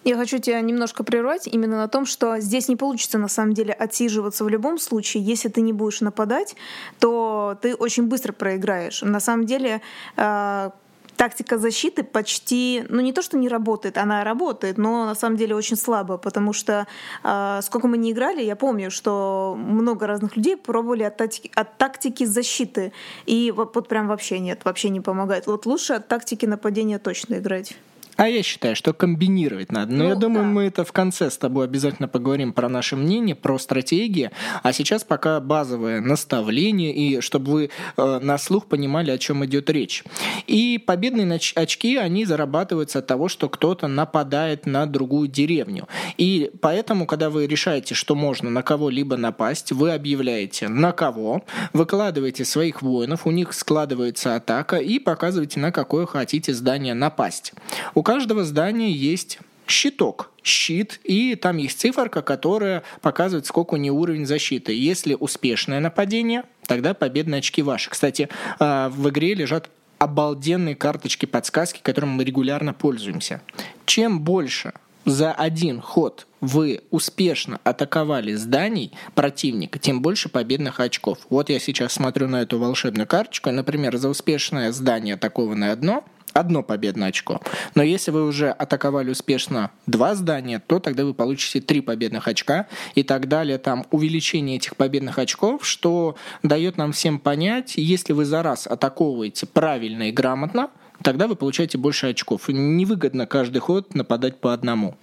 Я 0.04 0.16
хочу 0.16 0.38
тебя 0.38 0.60
немножко 0.60 1.02
прервать 1.02 1.46
именно 1.46 1.78
на 1.78 1.88
том, 1.88 2.04
что 2.04 2.38
здесь 2.38 2.68
не 2.68 2.76
получится 2.76 3.18
на 3.18 3.28
самом 3.28 3.54
деле 3.54 3.72
отсиживаться 3.72 4.44
в 4.44 4.48
любом 4.50 4.78
случае. 4.78 5.22
Если 5.22 5.48
ты 5.48 5.62
не 5.62 5.72
будешь 5.72 6.02
нападать, 6.02 6.56
то 6.98 7.56
ты 7.62 7.74
очень 7.74 8.06
быстро 8.06 8.34
проиграешь. 8.34 9.00
На 9.00 9.18
самом 9.18 9.46
деле 9.46 9.80
э, 10.16 10.70
тактика 11.16 11.56
защиты 11.56 12.02
почти, 12.02 12.84
ну 12.90 13.00
не 13.00 13.14
то, 13.14 13.22
что 13.22 13.38
не 13.38 13.48
работает, 13.48 13.96
она 13.96 14.24
работает, 14.24 14.76
но 14.76 15.06
на 15.06 15.14
самом 15.14 15.38
деле 15.38 15.54
очень 15.54 15.76
слабо, 15.76 16.18
потому 16.18 16.52
что 16.52 16.86
э, 17.22 17.60
сколько 17.62 17.88
мы 17.88 17.96
не 17.96 18.12
играли, 18.12 18.42
я 18.42 18.56
помню, 18.56 18.90
что 18.90 19.56
много 19.58 20.06
разных 20.06 20.36
людей 20.36 20.58
пробовали 20.58 21.04
от 21.04 21.16
тактики, 21.16 21.50
от 21.54 21.78
тактики 21.78 22.24
защиты, 22.24 22.92
и 23.24 23.52
вот, 23.56 23.74
вот 23.74 23.88
прям 23.88 24.08
вообще 24.08 24.38
нет, 24.38 24.60
вообще 24.64 24.90
не 24.90 25.00
помогает. 25.00 25.46
Вот 25.46 25.64
лучше 25.64 25.94
от 25.94 26.08
тактики 26.08 26.44
нападения 26.44 26.98
точно 26.98 27.36
играть. 27.36 27.74
А 28.16 28.28
я 28.28 28.42
считаю, 28.42 28.76
что 28.76 28.92
комбинировать 28.92 29.72
надо. 29.72 29.92
Но 29.92 30.04
ну, 30.04 30.08
я 30.10 30.14
думаю, 30.14 30.44
да. 30.44 30.50
мы 30.50 30.62
это 30.64 30.84
в 30.84 30.92
конце 30.92 31.30
с 31.30 31.38
тобой 31.38 31.64
обязательно 31.64 32.08
поговорим 32.08 32.52
про 32.52 32.68
наше 32.68 32.96
мнение, 32.96 33.34
про 33.34 33.58
стратегии. 33.58 34.30
А 34.62 34.72
сейчас 34.72 35.04
пока 35.04 35.40
базовое 35.40 36.00
наставление, 36.00 36.94
и 36.94 37.20
чтобы 37.20 37.50
вы 37.50 37.70
э, 37.96 38.18
на 38.20 38.38
слух 38.38 38.66
понимали, 38.66 39.10
о 39.10 39.18
чем 39.18 39.44
идет 39.44 39.70
речь. 39.70 40.04
И 40.46 40.82
победные 40.84 41.40
очки, 41.54 41.96
они 41.96 42.24
зарабатываются 42.24 43.00
от 43.00 43.06
того, 43.06 43.28
что 43.28 43.48
кто-то 43.48 43.88
нападает 43.88 44.66
на 44.66 44.86
другую 44.86 45.28
деревню. 45.28 45.88
И 46.16 46.50
поэтому, 46.60 47.06
когда 47.06 47.30
вы 47.30 47.46
решаете, 47.46 47.94
что 47.94 48.14
можно 48.14 48.50
на 48.50 48.62
кого-либо 48.62 49.16
напасть, 49.16 49.72
вы 49.72 49.92
объявляете 49.92 50.68
на 50.68 50.92
кого, 50.92 51.44
выкладываете 51.72 52.44
своих 52.44 52.82
воинов, 52.82 53.26
у 53.26 53.30
них 53.30 53.52
складывается 53.52 54.36
атака 54.36 54.76
и 54.76 54.98
показываете, 54.98 55.60
на 55.60 55.72
какое 55.72 56.06
хотите 56.06 56.54
здание 56.54 56.94
напасть. 56.94 57.52
У 57.94 58.02
каждого 58.04 58.44
здания 58.44 58.92
есть 58.92 59.40
щиток, 59.66 60.30
щит, 60.44 61.00
и 61.04 61.34
там 61.34 61.56
есть 61.56 61.80
циферка, 61.80 62.22
которая 62.22 62.84
показывает, 63.00 63.46
сколько 63.46 63.74
у 63.74 63.76
нее 63.76 63.92
уровень 63.92 64.26
защиты. 64.26 64.72
Если 64.72 65.16
успешное 65.18 65.80
нападение, 65.80 66.44
тогда 66.66 66.94
победные 66.94 67.38
очки 67.40 67.62
ваши. 67.62 67.90
Кстати, 67.90 68.28
а, 68.58 68.88
в 68.90 69.08
игре 69.08 69.34
лежат 69.34 69.70
обалденные 69.98 70.76
карточки 70.76 71.26
подсказки, 71.26 71.80
которыми 71.82 72.10
мы 72.10 72.24
регулярно 72.24 72.74
пользуемся. 72.74 73.40
Чем 73.86 74.20
больше 74.20 74.74
за 75.04 75.32
один 75.32 75.80
ход 75.80 76.26
вы 76.40 76.82
успешно 76.90 77.60
атаковали 77.64 78.34
зданий 78.34 78.92
противника, 79.14 79.78
тем 79.78 80.02
больше 80.02 80.28
победных 80.28 80.80
очков. 80.80 81.18
Вот 81.30 81.48
я 81.48 81.58
сейчас 81.58 81.94
смотрю 81.94 82.28
на 82.28 82.42
эту 82.42 82.58
волшебную 82.58 83.06
карточку, 83.06 83.50
например, 83.50 83.96
за 83.96 84.08
успешное 84.08 84.72
здание 84.72 85.14
атакованное 85.14 85.72
одно, 85.72 86.04
одно 86.34 86.62
победное 86.62 87.08
очко. 87.08 87.40
Но 87.74 87.82
если 87.82 88.10
вы 88.10 88.26
уже 88.26 88.50
атаковали 88.50 89.10
успешно 89.10 89.70
два 89.86 90.14
здания, 90.14 90.60
то 90.64 90.80
тогда 90.80 91.04
вы 91.04 91.14
получите 91.14 91.60
три 91.60 91.80
победных 91.80 92.28
очка 92.28 92.66
и 92.94 93.02
так 93.02 93.28
далее. 93.28 93.56
Там 93.58 93.86
увеличение 93.90 94.56
этих 94.56 94.76
победных 94.76 95.18
очков, 95.18 95.64
что 95.66 96.16
дает 96.42 96.76
нам 96.76 96.92
всем 96.92 97.18
понять, 97.18 97.74
если 97.76 98.12
вы 98.12 98.26
за 98.26 98.42
раз 98.42 98.66
атаковываете 98.66 99.46
правильно 99.46 100.08
и 100.08 100.12
грамотно, 100.12 100.70
тогда 101.02 101.28
вы 101.28 101.36
получаете 101.36 101.78
больше 101.78 102.08
очков. 102.08 102.48
Невыгодно 102.48 103.26
каждый 103.26 103.60
ход 103.60 103.94
нападать 103.94 104.40
по 104.40 104.52
одному. 104.52 104.96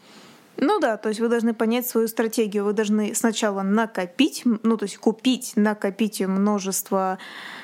Ну 0.57 0.79
да, 0.79 0.97
то 0.97 1.09
есть 1.09 1.19
вы 1.19 1.27
должны 1.27 1.53
понять 1.53 1.87
свою 1.87 2.07
стратегию. 2.07 2.65
Вы 2.65 2.73
должны 2.73 3.15
сначала 3.15 3.63
накопить, 3.63 4.43
ну 4.45 4.77
то 4.77 4.83
есть 4.83 4.97
купить, 4.97 5.53
накопить 5.55 6.21
множество 6.21 7.17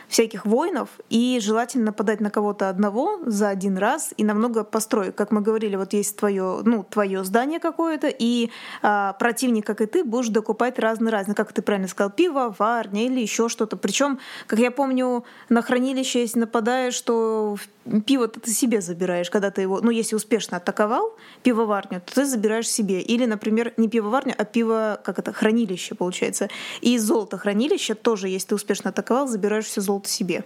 всяких 0.08 0.46
воинов, 0.46 0.90
и 1.10 1.40
желательно 1.42 1.86
нападать 1.86 2.22
на 2.22 2.30
кого-то 2.30 2.70
одного 2.70 3.20
за 3.26 3.50
один 3.50 3.78
раз 3.78 4.14
и 4.18 4.24
намного 4.24 4.64
построить. 4.64 5.16
Как 5.16 5.32
мы 5.32 5.42
говорили, 5.42 5.76
вот 5.76 5.94
есть 5.94 6.18
твое, 6.18 6.62
ну, 6.64 6.86
твое 6.90 7.24
здание 7.24 7.60
какое-то, 7.60 8.08
и 8.08 8.50
а, 8.82 9.14
противник, 9.14 9.66
как 9.66 9.82
и 9.82 9.86
ты, 9.86 10.04
будешь 10.04 10.30
докупать 10.30 10.80
разные-разные, 10.80 11.36
как 11.36 11.52
ты 11.52 11.62
правильно 11.62 11.88
сказал, 11.88 12.12
пивоварня 12.12 13.06
или 13.06 13.20
еще 13.20 13.50
что-то. 13.50 13.76
Причем, 13.78 14.20
как 14.48 14.60
я 14.60 14.72
помню, 14.72 15.26
на 15.50 15.62
хранилище, 15.62 16.22
если 16.22 16.40
нападаешь, 16.40 17.00
то 17.02 17.58
пиво 18.06 18.28
ты 18.28 18.52
себе 18.52 18.82
забираешь, 18.82 19.30
когда 19.30 19.52
ты 19.52 19.62
его, 19.62 19.82
ну, 19.82 19.92
если 19.92 20.16
успешно 20.16 20.58
атаковал 20.58 21.16
пивоварню, 21.44 22.02
то 22.06 22.16
ты 22.16 22.26
забираешь 22.26 22.70
себе. 22.70 23.02
Или, 23.02 23.26
например, 23.26 23.74
не 23.78 23.88
пивоварню, 23.88 24.34
а 24.38 24.46
пиво, 24.46 25.00
как 25.04 25.20
это, 25.20 25.34
хранилище, 25.34 25.96
получается. 25.96 26.50
И 26.82 26.98
золото 26.98 27.38
хранилище 27.38 27.96
тоже, 27.96 28.30
если 28.30 28.50
ты 28.50 28.56
успешно 28.56 28.90
атаковал, 28.90 29.28
забираешь 29.28 29.66
все 29.66 29.82
золото 29.82 29.97
себе. 30.06 30.44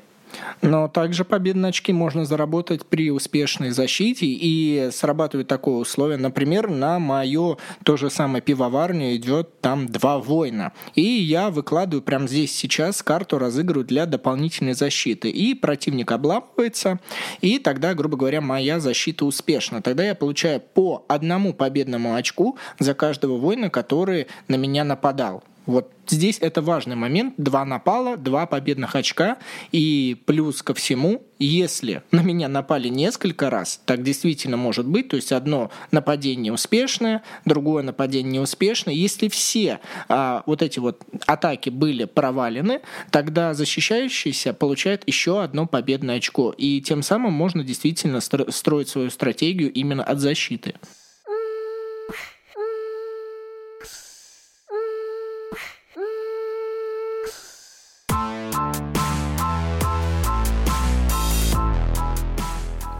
Но 0.61 0.87
также 0.87 1.25
победные 1.25 1.69
очки 1.69 1.91
можно 1.91 2.25
заработать 2.25 2.85
при 2.85 3.11
успешной 3.11 3.71
защите, 3.71 4.25
и 4.25 4.89
срабатывает 4.91 5.47
такое 5.47 5.75
условие. 5.75 6.17
Например, 6.17 6.69
на 6.69 6.99
мою 6.99 7.57
то 7.83 7.97
же 7.97 8.09
самое 8.09 8.41
пивоварню 8.41 9.15
идет 9.15 9.59
там 9.61 9.87
два 9.87 10.19
воина. 10.19 10.71
И 10.95 11.01
я 11.01 11.49
выкладываю 11.49 12.01
прямо 12.01 12.27
здесь 12.27 12.55
сейчас 12.55 13.03
карту, 13.03 13.39
разыгрываю 13.39 13.85
для 13.85 14.05
дополнительной 14.05 14.73
защиты. 14.73 15.29
И 15.29 15.53
противник 15.53 16.11
обламывается, 16.11 16.99
и 17.41 17.59
тогда, 17.59 17.93
грубо 17.93 18.17
говоря, 18.17 18.41
моя 18.41 18.79
защита 18.79 19.25
успешна. 19.25 19.81
Тогда 19.81 20.03
я 20.03 20.15
получаю 20.15 20.61
по 20.61 21.05
одному 21.07 21.53
победному 21.53 22.15
очку 22.15 22.57
за 22.79 22.93
каждого 22.93 23.37
воина, 23.37 23.69
который 23.69 24.27
на 24.47 24.55
меня 24.55 24.83
нападал. 24.83 25.43
Вот 25.65 25.91
здесь 26.07 26.39
это 26.41 26.61
важный 26.61 26.95
момент. 26.95 27.35
Два 27.37 27.65
напала, 27.65 28.17
два 28.17 28.45
победных 28.45 28.95
очка. 28.95 29.37
И 29.71 30.21
плюс 30.25 30.63
ко 30.63 30.73
всему, 30.73 31.23
если 31.37 32.01
на 32.11 32.21
меня 32.21 32.47
напали 32.47 32.87
несколько 32.87 33.49
раз, 33.49 33.79
так 33.85 34.01
действительно 34.01 34.57
может 34.57 34.87
быть. 34.87 35.09
То 35.09 35.17
есть 35.17 35.31
одно 35.31 35.69
нападение 35.91 36.51
успешное, 36.51 37.21
другое 37.45 37.83
нападение 37.83 38.33
неуспешное. 38.39 38.93
Если 38.93 39.27
все 39.27 39.79
а, 40.09 40.43
вот 40.45 40.61
эти 40.61 40.79
вот 40.79 41.01
атаки 41.27 41.69
были 41.69 42.05
провалены, 42.05 42.81
тогда 43.11 43.53
защищающийся 43.53 44.53
получает 44.53 45.03
еще 45.07 45.43
одно 45.43 45.67
победное 45.67 46.17
очко. 46.17 46.53
И 46.57 46.81
тем 46.81 47.03
самым 47.03 47.33
можно 47.33 47.63
действительно 47.63 48.19
строить 48.19 48.89
свою 48.89 49.11
стратегию 49.11 49.71
именно 49.71 50.03
от 50.03 50.19
защиты. 50.19 50.75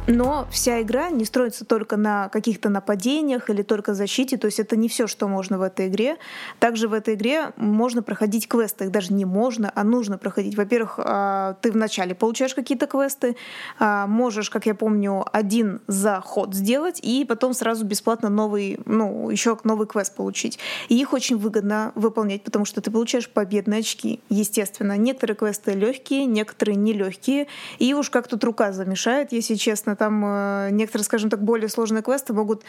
Но 0.07 0.47
вся 0.51 0.81
игра 0.81 1.09
не 1.09 1.25
строится 1.25 1.63
только 1.63 1.95
на 1.95 2.29
каких-то 2.29 2.69
нападениях 2.69 3.49
или 3.49 3.61
только 3.61 3.93
защите, 3.93 4.37
то 4.37 4.45
есть 4.45 4.59
это 4.59 4.75
не 4.75 4.89
все, 4.89 5.07
что 5.07 5.27
можно 5.27 5.57
в 5.57 5.61
этой 5.61 5.87
игре. 5.87 6.17
Также 6.59 6.87
в 6.87 6.93
этой 6.93 7.13
игре 7.13 7.51
можно 7.55 8.01
проходить 8.01 8.47
квесты, 8.47 8.85
их 8.85 8.91
даже 8.91 9.13
не 9.13 9.25
можно, 9.25 9.71
а 9.73 9.83
нужно 9.83 10.17
проходить. 10.17 10.55
Во-первых, 10.55 10.95
а, 10.97 11.55
ты 11.61 11.71
вначале 11.71 12.15
получаешь 12.15 12.55
какие-то 12.55 12.87
квесты, 12.87 13.35
а, 13.79 14.07
можешь, 14.07 14.49
как 14.49 14.65
я 14.65 14.73
помню, 14.75 15.23
один 15.31 15.81
заход 15.87 16.55
сделать 16.55 16.99
и 17.01 17.23
потом 17.23 17.53
сразу 17.53 17.85
бесплатно 17.85 18.29
новый, 18.29 18.79
ну, 18.85 19.29
еще 19.29 19.57
новый 19.63 19.87
квест 19.87 20.15
получить. 20.15 20.57
И 20.89 20.99
их 20.99 21.13
очень 21.13 21.37
выгодно 21.37 21.91
выполнять, 21.95 22.43
потому 22.43 22.65
что 22.65 22.81
ты 22.81 22.89
получаешь 22.89 23.29
победные 23.29 23.81
очки. 23.81 24.19
Естественно, 24.29 24.97
некоторые 24.97 25.35
квесты 25.35 25.73
легкие, 25.73 26.25
некоторые 26.25 26.75
нелегкие, 26.75 27.47
и 27.77 27.93
уж 27.93 28.09
как 28.09 28.27
тут 28.27 28.43
рука 28.43 28.71
замешает, 28.71 29.31
если 29.31 29.55
честно, 29.55 29.95
там 30.01 30.23
э, 30.25 30.69
некоторые, 30.71 31.05
скажем 31.05 31.29
так, 31.29 31.43
более 31.43 31.69
сложные 31.69 32.01
квесты 32.01 32.33
могут 32.33 32.63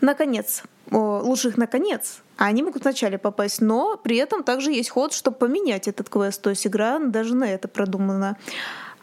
наконец, 0.00 0.62
лучше 0.90 1.48
их 1.48 1.58
наконец, 1.58 2.22
а 2.38 2.46
они 2.46 2.62
могут 2.62 2.84
вначале 2.84 3.18
попасть, 3.18 3.60
но 3.60 3.98
при 4.02 4.16
этом 4.16 4.42
также 4.42 4.72
есть 4.72 4.88
ход, 4.88 5.12
чтобы 5.12 5.36
поменять 5.36 5.86
этот 5.86 6.08
квест, 6.08 6.40
то 6.40 6.48
есть 6.48 6.66
игра 6.66 6.98
даже 6.98 7.36
на 7.36 7.44
это 7.44 7.68
продумана. 7.68 8.38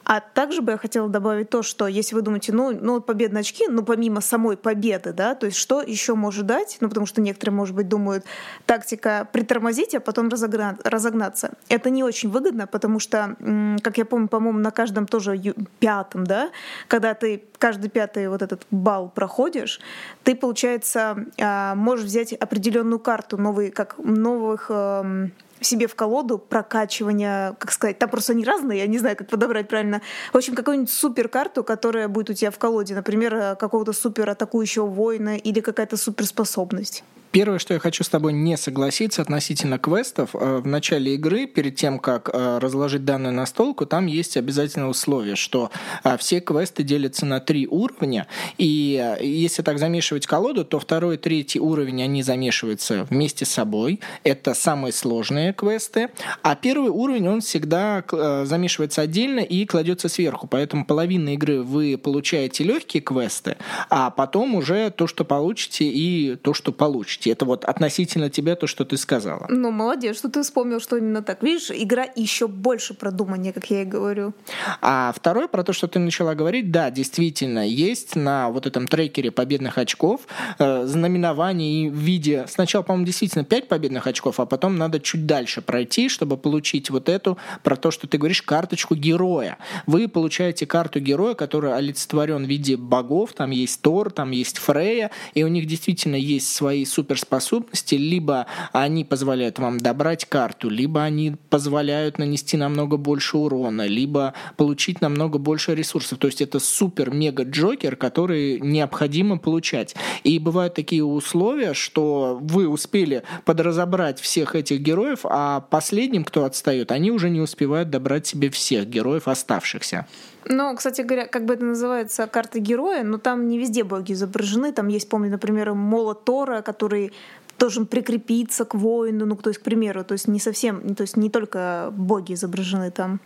А 0.10 0.22
также 0.22 0.64
бы 0.64 0.72
я 0.72 0.78
хотела 0.80 1.08
добавить 1.08 1.52
то, 1.52 1.62
что 1.62 1.86
если 1.86 2.16
вы 2.16 2.24
думаете, 2.24 2.52
ну, 2.52 2.72
ну 2.72 3.00
победные 3.00 3.42
очки, 3.42 3.68
ну 3.68 3.84
помимо 3.84 4.22
самой 4.22 4.58
победы, 4.58 5.14
да, 5.14 5.36
то 5.36 5.46
есть 5.46 5.60
что 5.60 5.84
еще 5.84 6.16
может 6.16 6.48
дать, 6.48 6.78
ну 6.82 6.90
потому 6.90 7.06
что 7.06 7.22
некоторые, 7.22 7.54
может 7.54 7.76
быть, 7.76 7.88
думают, 7.88 8.26
тактика 8.66 9.30
притормозить, 9.32 9.94
а 9.94 10.00
потом 10.00 10.30
разогна... 10.30 10.80
разогнаться. 10.84 11.52
Это 11.68 11.92
не 11.92 12.04
очень 12.04 12.32
выгодно, 12.32 12.66
потому 12.66 12.98
что, 13.00 13.36
как 13.84 14.00
я 14.00 14.06
помню, 14.06 14.28
по-моему, 14.28 14.58
на 14.58 14.72
каждом 14.72 15.06
тоже 15.06 15.40
пятом, 15.78 16.24
да, 16.24 16.50
когда 16.88 17.14
ты 17.14 17.44
каждый 17.60 17.92
пятый 17.92 18.30
вот 18.30 18.42
этот 18.42 18.66
балл 18.72 19.10
проходишь, 19.10 19.80
ты, 20.24 20.36
получается, 20.36 21.28
а, 21.40 21.76
можешь 21.76 22.06
взять 22.06 22.34
определенную 22.34 22.98
карту, 22.98 23.38
новый, 23.38 23.70
как 23.70 24.00
новых 24.00 24.72
эм, 24.72 25.34
себе 25.62 25.88
в 25.88 25.96
колоду 25.96 26.38
прокачивания, 26.38 27.54
как 27.60 27.72
сказать, 27.72 28.00
там 28.00 28.10
просто 28.10 28.34
они 28.34 28.44
разные, 28.46 28.80
я 28.80 28.88
не 28.88 29.00
знаю, 29.00 29.16
как 29.16 29.28
подобрать 29.28 29.68
правильно. 29.68 30.02
В 30.34 30.38
общем, 30.38 30.56
какую-нибудь 30.56 30.92
супер 30.92 31.28
карту, 31.30 31.64
которая 31.64 32.08
будет 32.08 32.30
у 32.30 32.34
тебя 32.34 32.52
в 32.52 32.58
колоде, 32.58 32.96
например, 32.96 33.36
э, 33.36 33.56
какого-то 33.56 33.94
супер 33.94 34.30
атакующего 34.30 34.86
воина 34.86 35.38
или 35.38 35.60
какая-то 35.60 35.98
суперспособность. 35.98 37.04
Первое, 37.32 37.60
что 37.60 37.76
я 37.76 37.80
хочу 37.80 38.04
с 38.04 38.10
тобой 38.10 38.34
не 38.34 38.58
согласиться 38.58 39.22
относительно 39.22 39.78
квестов, 39.78 40.32
э, 40.34 40.62
в 40.64 40.66
начале 40.66 41.14
игры, 41.14 41.46
перед 41.46 41.76
тем, 41.76 42.00
как 42.00 42.32
э, 42.34 42.58
разложить 42.58 43.06
данную 43.06 43.34
настолку, 43.34 43.86
там 43.86 44.08
есть 44.08 44.36
обязательное 44.36 44.88
условие, 44.88 45.36
что 45.36 45.70
э, 46.04 46.18
все 46.18 46.40
квесты 46.40 46.82
делятся 46.82 47.28
на 47.28 47.40
три 47.40 47.68
уровня, 47.68 48.26
и 48.58 49.16
если 49.22 49.62
так 49.62 49.78
замешивать 49.78 50.26
колоду, 50.26 50.66
то 50.66 50.80
второй 50.80 51.16
и 51.16 51.18
третий 51.20 51.60
уровень, 51.60 52.02
они 52.02 52.24
замешиваются 52.24 53.06
вместе 53.12 53.46
с 53.46 53.50
собой. 53.50 54.00
Это 54.24 54.56
самые 54.56 54.92
сложные 54.92 55.54
квесты. 55.54 56.10
А 56.42 56.56
первый 56.56 56.90
уровень, 56.90 57.28
он 57.28 57.42
всегда 57.42 58.04
замешивается 58.46 59.02
отдельно 59.02 59.40
и 59.40 59.66
кладется 59.66 60.10
сверху. 60.10 60.48
Поэтому 60.48 60.86
половина 60.86 61.36
игры 61.36 61.62
вы 61.62 61.98
получаете 61.98 62.64
легкие 62.64 63.02
квесты, 63.02 63.58
а 63.90 64.10
потом 64.10 64.56
уже 64.56 64.90
то, 64.90 65.06
что 65.06 65.26
получите, 65.26 65.86
и 65.86 66.36
то, 66.36 66.54
что 66.54 66.72
получите 66.72 67.19
почти. 67.20 67.30
Это 67.30 67.46
вот 67.46 67.66
относительно 67.66 68.30
тебя 68.30 68.56
то, 68.56 68.68
что 68.68 68.86
ты 68.86 68.98
сказала. 68.98 69.46
Ну, 69.50 69.72
молодец, 69.72 70.18
что 70.18 70.30
ты 70.30 70.42
вспомнил, 70.42 70.80
что 70.80 70.98
именно 70.98 71.22
так. 71.22 71.44
Видишь, 71.44 71.72
игра 71.72 72.06
еще 72.16 72.48
больше 72.48 72.94
продумания, 72.94 73.54
как 73.54 73.70
я 73.70 73.82
и 73.82 73.86
говорю. 73.86 74.34
А 74.82 75.12
второе, 75.16 75.48
про 75.48 75.64
то, 75.64 75.74
что 75.74 75.88
ты 75.88 76.00
начала 76.00 76.36
говорить, 76.36 76.72
да, 76.72 76.92
действительно, 76.92 77.68
есть 77.68 78.16
на 78.16 78.50
вот 78.50 78.66
этом 78.66 78.88
трекере 78.88 79.32
победных 79.32 79.78
очков 79.78 80.22
э, 80.60 80.86
знаменование 80.86 81.90
в 81.92 81.96
виде... 81.96 82.46
Сначала, 82.48 82.84
по-моему, 82.84 83.06
действительно 83.06 83.44
5 83.44 83.68
победных 83.68 84.08
очков, 84.08 84.40
а 84.40 84.46
потом 84.46 84.78
надо 84.78 85.00
чуть 85.00 85.26
дальше 85.26 85.62
пройти, 85.62 86.10
чтобы 86.10 86.38
получить 86.38 86.90
вот 86.90 87.10
эту, 87.10 87.38
про 87.64 87.76
то, 87.76 87.92
что 87.92 88.08
ты 88.08 88.18
говоришь, 88.18 88.42
карточку 88.42 88.96
героя. 88.96 89.58
Вы 89.88 90.08
получаете 90.08 90.66
карту 90.66 91.00
героя, 91.00 91.34
который 91.36 91.76
олицетворен 91.76 92.46
в 92.46 92.48
виде 92.48 92.78
богов, 92.78 93.34
там 93.34 93.52
есть 93.52 93.82
Тор, 93.82 94.12
там 94.12 94.32
есть 94.32 94.58
Фрея, 94.58 95.12
и 95.34 95.44
у 95.44 95.48
них 95.48 95.66
действительно 95.66 96.16
есть 96.16 96.54
свои 96.54 96.86
супер 96.86 97.09
суперспособности, 97.10 97.96
либо 97.96 98.46
они 98.72 99.04
позволяют 99.04 99.60
вам 99.60 99.80
добрать 99.80 100.26
карту, 100.26 100.70
либо 100.70 101.04
они 101.04 101.36
позволяют 101.50 102.20
нанести 102.20 102.58
намного 102.58 102.98
больше 102.98 103.38
урона, 103.38 103.88
либо 103.88 104.34
получить 104.58 105.02
намного 105.02 105.40
больше 105.40 105.76
ресурсов. 105.76 106.20
То 106.20 106.28
есть 106.28 106.42
это 106.42 106.60
супер-мега-джокер, 106.60 107.96
который 107.96 108.60
необходимо 108.60 109.38
получать. 109.38 109.96
И 110.24 110.38
бывают 110.40 110.76
такие 110.76 111.04
условия, 111.04 111.74
что 111.74 112.38
вы 112.42 112.68
успели 112.68 113.24
подразобрать 113.46 114.20
всех 114.20 114.56
этих 114.56 114.80
героев, 114.80 115.22
а 115.24 115.62
последним, 115.62 116.24
кто 116.24 116.46
отстает, 116.46 116.92
они 116.92 117.12
уже 117.12 117.30
не 117.30 117.42
успевают 117.42 117.90
добрать 117.90 118.28
себе 118.28 118.50
всех 118.50 118.88
героев 118.88 119.28
оставшихся. 119.28 120.06
Ну, 120.46 120.76
кстати 120.76 121.02
говоря, 121.02 121.28
как 121.28 121.46
бы 121.46 121.54
это 121.54 121.66
называется, 121.66 122.28
карта 122.28 122.60
героя, 122.60 123.04
но 123.04 123.18
там 123.18 123.48
не 123.48 123.60
везде 123.60 123.84
боги 123.84 124.14
изображены. 124.14 124.72
Там 124.72 124.88
есть, 124.88 125.10
помню, 125.10 125.30
например, 125.30 125.74
молот 125.74 126.24
Тора, 126.24 126.62
который 126.62 127.12
должен 127.60 127.86
прикрепиться 127.86 128.66
к 128.66 128.74
воину, 128.74 129.26
ну, 129.26 129.36
то 129.36 129.50
есть, 129.50 129.60
к 129.60 129.64
примеру, 129.64 130.04
то 130.04 130.14
есть 130.14 130.28
не 130.28 130.40
совсем, 130.40 130.96
то 130.96 131.02
есть 131.02 131.18
не 131.18 131.30
только 131.30 131.92
боги 131.92 132.34
изображены 132.34 132.90
там. 132.90 133.20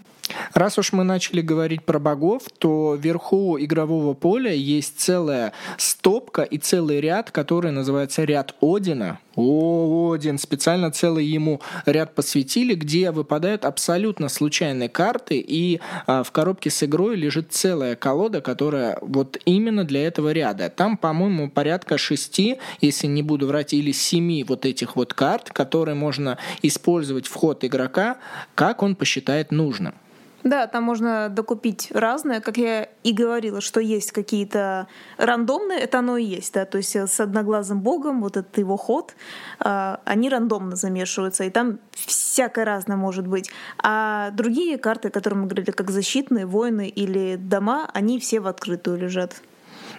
Раз 0.53 0.77
уж 0.77 0.93
мы 0.93 1.03
начали 1.03 1.41
говорить 1.41 1.83
про 1.83 1.99
богов, 1.99 2.43
то 2.57 2.95
вверху 2.95 3.57
игрового 3.59 4.13
поля 4.13 4.53
есть 4.53 4.99
целая 4.99 5.53
стопка 5.77 6.43
и 6.43 6.57
целый 6.57 7.01
ряд, 7.01 7.31
который 7.31 7.71
называется 7.71 8.23
ряд 8.23 8.55
Одина. 8.61 9.19
О, 9.35 10.13
Один, 10.13 10.37
специально 10.37 10.91
целый 10.91 11.25
ему 11.25 11.59
ряд 11.85 12.13
посвятили, 12.13 12.75
где 12.75 13.11
выпадают 13.11 13.65
абсолютно 13.65 14.29
случайные 14.29 14.89
карты, 14.89 15.43
и 15.45 15.81
а, 16.05 16.21
в 16.21 16.31
коробке 16.31 16.69
с 16.69 16.83
игрой 16.83 17.15
лежит 17.15 17.51
целая 17.51 17.95
колода, 17.95 18.41
которая 18.41 18.99
вот 19.01 19.37
именно 19.45 19.85
для 19.85 20.05
этого 20.05 20.31
ряда. 20.31 20.69
Там, 20.69 20.97
по-моему, 20.97 21.49
порядка 21.49 21.97
шести, 21.97 22.57
если 22.79 23.07
не 23.07 23.23
буду 23.23 23.47
врать, 23.47 23.73
или 23.73 23.91
семи 23.91 24.43
вот 24.43 24.65
этих 24.65 24.95
вот 24.95 25.15
карт, 25.15 25.49
которые 25.49 25.95
можно 25.95 26.37
использовать 26.61 27.25
в 27.25 27.33
ход 27.33 27.63
игрока, 27.63 28.17
как 28.53 28.83
он 28.83 28.95
посчитает 28.95 29.51
нужным. 29.51 29.95
Да, 30.43 30.67
там 30.67 30.83
можно 30.83 31.29
докупить 31.29 31.89
разное, 31.91 32.41
как 32.41 32.57
я 32.57 32.89
и 33.03 33.13
говорила, 33.13 33.61
что 33.61 33.79
есть 33.79 34.11
какие-то 34.11 34.87
рандомные, 35.17 35.79
это 35.79 35.99
оно 35.99 36.17
и 36.17 36.25
есть, 36.25 36.53
да, 36.53 36.65
то 36.65 36.77
есть 36.77 36.95
с 36.95 37.19
одноглазым 37.19 37.79
богом, 37.79 38.21
вот 38.21 38.35
этот 38.35 38.57
его 38.57 38.75
ход, 38.75 39.15
а, 39.59 40.01
они 40.03 40.29
рандомно 40.29 40.75
замешиваются, 40.75 41.45
и 41.45 41.49
там 41.49 41.79
всякое 41.91 42.65
разное 42.65 42.97
может 42.97 43.25
быть. 43.25 43.49
А 43.81 44.31
другие 44.31 44.77
карты, 44.77 45.09
которые 45.09 45.39
мы 45.39 45.47
говорили, 45.47 45.71
как 45.71 45.89
защитные, 45.91 46.45
воины 46.45 46.89
или 46.89 47.37
дома, 47.37 47.89
они 47.93 48.19
все 48.19 48.41
в 48.41 48.47
открытую 48.47 48.97
лежат. 48.97 49.41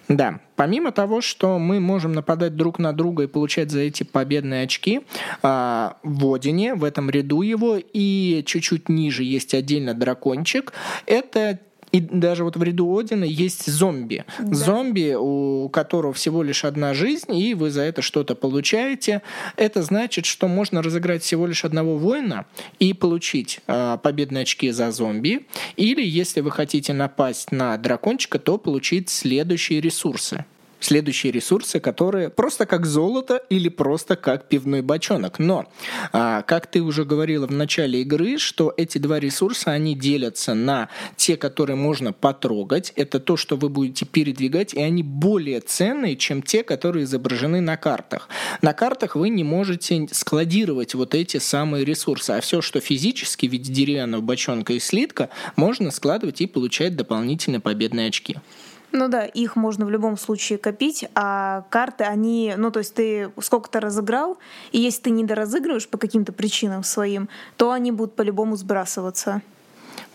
Да, 0.09 0.41
помимо 0.57 0.93
того, 0.93 1.21
что 1.21 1.59
мы 1.59 1.81
можем 1.81 2.13
нападать 2.13 2.57
друг 2.57 2.79
на 2.79 2.93
друга 2.93 3.25
и 3.25 3.27
получать 3.27 3.71
за 3.71 3.81
эти 3.81 4.03
победные 4.03 4.65
очки, 4.65 5.01
а, 5.43 5.97
в 6.03 6.33
Одине, 6.35 6.75
в 6.75 6.85
этом 6.85 7.09
ряду 7.11 7.43
его, 7.43 7.79
и 7.79 8.43
чуть-чуть 8.47 8.89
ниже 8.89 9.25
есть 9.25 9.55
отдельно 9.55 9.95
дракончик, 9.95 10.73
это 11.07 11.59
и 11.95 12.01
даже 12.01 12.43
вот 12.43 12.57
в 12.57 12.63
ряду 12.65 12.99
Одина 12.99 13.25
есть 13.25 13.71
зомби. 13.71 14.25
Да. 14.41 14.53
Зомби, 14.53 15.15
у 15.17 15.69
которого 15.69 16.13
всего 16.13 16.43
лишь 16.43 16.65
одна 16.65 16.93
жизнь, 16.93 17.33
и 17.33 17.55
вы 17.55 17.71
за 17.71 17.83
это 17.83 18.03
что-то 18.03 18.35
получаете. 18.35 19.23
Это 19.57 19.81
значит, 19.83 20.27
что 20.27 20.49
можно 20.49 20.83
разыграть 20.83 21.23
всего 21.23 21.47
лишь 21.47 21.65
одного 21.65 21.97
воина 21.97 22.47
и 22.81 22.95
получить 22.95 23.61
э, 23.69 23.99
победные 24.03 24.43
очки 24.43 24.73
за 24.73 24.91
зомби. 24.91 25.47
Или, 25.77 26.05
если 26.05 26.41
вы 26.41 26.51
хотите 26.51 26.93
напасть 26.93 27.53
на 27.53 27.77
дракончика, 27.77 28.41
то 28.41 28.59
получить 28.59 29.09
следующие 29.09 29.81
ресурсы 29.81 30.45
следующие 30.85 31.33
ресурсы, 31.33 31.81
которые 31.81 32.31
просто 32.31 32.67
как 32.67 32.87
золото 32.87 33.43
или 33.49 33.69
просто 33.69 34.17
как 34.17 34.49
пивной 34.49 34.83
бочонок. 34.83 35.39
Но, 35.39 35.67
а, 36.13 36.43
как 36.43 36.67
ты 36.67 36.83
уже 36.83 37.05
говорила 37.05 37.47
в 37.47 37.53
начале 37.53 38.03
игры, 38.03 38.39
что 38.39 38.73
эти 38.77 38.99
два 38.99 39.19
ресурса, 39.19 39.73
они 39.73 39.95
делятся 39.95 40.55
на 40.55 40.89
те, 41.17 41.37
которые 41.37 41.77
можно 41.77 42.13
потрогать, 42.13 42.93
это 42.97 43.21
то, 43.21 43.37
что 43.37 43.57
вы 43.57 43.69
будете 43.69 44.07
передвигать, 44.07 44.75
и 44.75 44.81
они 44.81 45.03
более 45.03 45.61
ценные, 45.61 46.17
чем 46.17 46.43
те, 46.43 46.63
которые 46.63 47.05
изображены 47.05 47.61
на 47.61 47.77
картах. 47.77 48.29
На 48.63 48.73
картах 48.73 49.17
вы 49.17 49.29
не 49.29 49.45
можете 49.45 50.07
складировать 50.11 50.95
вот 50.95 51.15
эти 51.15 51.39
самые 51.39 51.85
ресурсы, 51.85 52.31
а 52.31 52.41
все, 52.41 52.61
что 52.61 52.81
физически 52.81 53.47
в 53.47 53.53
виде 53.53 53.73
деревянного 53.73 54.21
бочонка 54.21 54.73
и 54.73 54.79
слитка, 54.79 55.31
можно 55.57 55.91
складывать 55.91 56.41
и 56.41 56.47
получать 56.47 56.97
дополнительные 56.97 57.61
победные 57.61 58.09
очки. 58.09 58.37
Ну 58.97 59.09
да, 59.09 59.25
их 59.25 59.57
можно 59.57 59.85
в 59.87 59.91
любом 59.91 60.17
случае 60.17 60.57
копить, 60.57 61.05
а 61.17 61.65
карты, 61.69 62.05
они, 62.05 62.55
ну 62.57 62.71
то 62.71 62.79
есть 62.79 62.95
ты 62.95 63.33
сколько-то 63.41 63.81
разыграл, 63.81 64.39
и 64.71 64.79
если 64.79 65.03
ты 65.03 65.11
не 65.11 65.25
доразыгрываешь 65.25 65.89
по 65.89 65.99
каким-то 65.99 66.33
причинам 66.33 66.85
своим, 66.85 67.29
то 67.57 67.73
они 67.73 67.91
будут 67.91 68.15
по-любому 68.15 68.55
сбрасываться. 68.55 69.43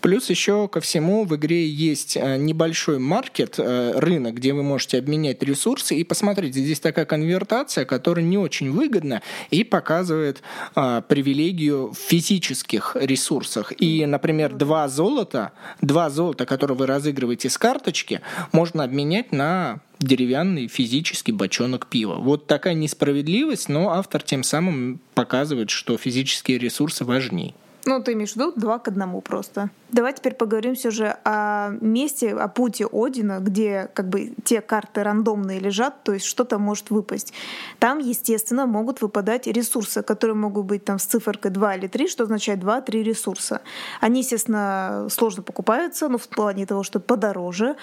Плюс 0.00 0.30
еще 0.30 0.66
ко 0.68 0.80
всему 0.80 1.24
в 1.24 1.36
игре 1.36 1.68
есть 1.68 2.16
э, 2.16 2.36
небольшой 2.38 2.98
маркет, 2.98 3.56
э, 3.58 3.92
рынок, 3.96 4.34
где 4.34 4.54
вы 4.54 4.62
можете 4.62 4.98
обменять 4.98 5.42
ресурсы. 5.42 5.94
И 5.94 6.04
посмотрите, 6.04 6.60
здесь 6.60 6.80
такая 6.80 7.04
конвертация, 7.04 7.84
которая 7.84 8.24
не 8.24 8.38
очень 8.38 8.70
выгодна 8.70 9.20
и 9.50 9.62
показывает 9.62 10.42
а, 10.74 11.02
привилегию 11.02 11.92
в 11.92 11.98
физических 11.98 12.96
ресурсах. 12.98 13.72
И, 13.78 14.06
например, 14.06 14.54
два 14.54 14.88
золота, 14.88 15.52
два 15.82 16.08
золота, 16.08 16.46
которые 16.46 16.76
вы 16.76 16.86
разыгрываете 16.86 17.50
с 17.50 17.58
карточки, 17.58 18.20
можно 18.52 18.84
обменять 18.84 19.32
на 19.32 19.80
деревянный 19.98 20.68
физический 20.68 21.32
бочонок 21.32 21.86
пива. 21.86 22.14
Вот 22.14 22.46
такая 22.46 22.74
несправедливость, 22.74 23.68
но 23.68 23.90
автор 23.90 24.22
тем 24.22 24.42
самым 24.42 25.00
показывает, 25.14 25.70
что 25.70 25.98
физические 25.98 26.58
ресурсы 26.58 27.04
важнее. 27.04 27.54
Ну, 27.86 28.02
ты 28.02 28.12
имеешь 28.12 28.32
в 28.32 28.36
виду 28.36 28.52
два 28.54 28.78
к 28.78 28.88
одному 28.88 29.20
просто. 29.20 29.70
Давай 29.90 30.12
теперь 30.12 30.34
поговорим 30.34 30.74
все 30.74 30.90
же 30.90 31.16
о 31.24 31.70
месте, 31.80 32.32
о 32.34 32.48
пути 32.48 32.86
Одина, 32.92 33.38
где 33.40 33.90
как 33.94 34.08
бы 34.08 34.34
те 34.44 34.60
карты 34.60 35.02
рандомные 35.02 35.58
лежат, 35.58 36.02
то 36.04 36.12
есть 36.12 36.26
что-то 36.26 36.58
может 36.58 36.90
выпасть. 36.90 37.32
Там, 37.78 37.98
естественно, 37.98 38.66
могут 38.66 39.00
выпадать 39.00 39.46
ресурсы, 39.46 40.02
которые 40.02 40.36
могут 40.36 40.66
быть 40.66 40.84
там 40.84 40.98
с 40.98 41.04
циферкой 41.04 41.50
2 41.50 41.76
или 41.76 41.86
3, 41.86 42.08
что 42.08 42.24
означает 42.24 42.60
2-3 42.60 43.02
ресурса. 43.02 43.62
Они, 44.00 44.20
естественно, 44.20 45.06
сложно 45.10 45.42
покупаются, 45.42 46.08
но 46.08 46.18
в 46.18 46.28
плане 46.28 46.66
того, 46.66 46.82
что 46.82 47.00
подороже. 47.00 47.76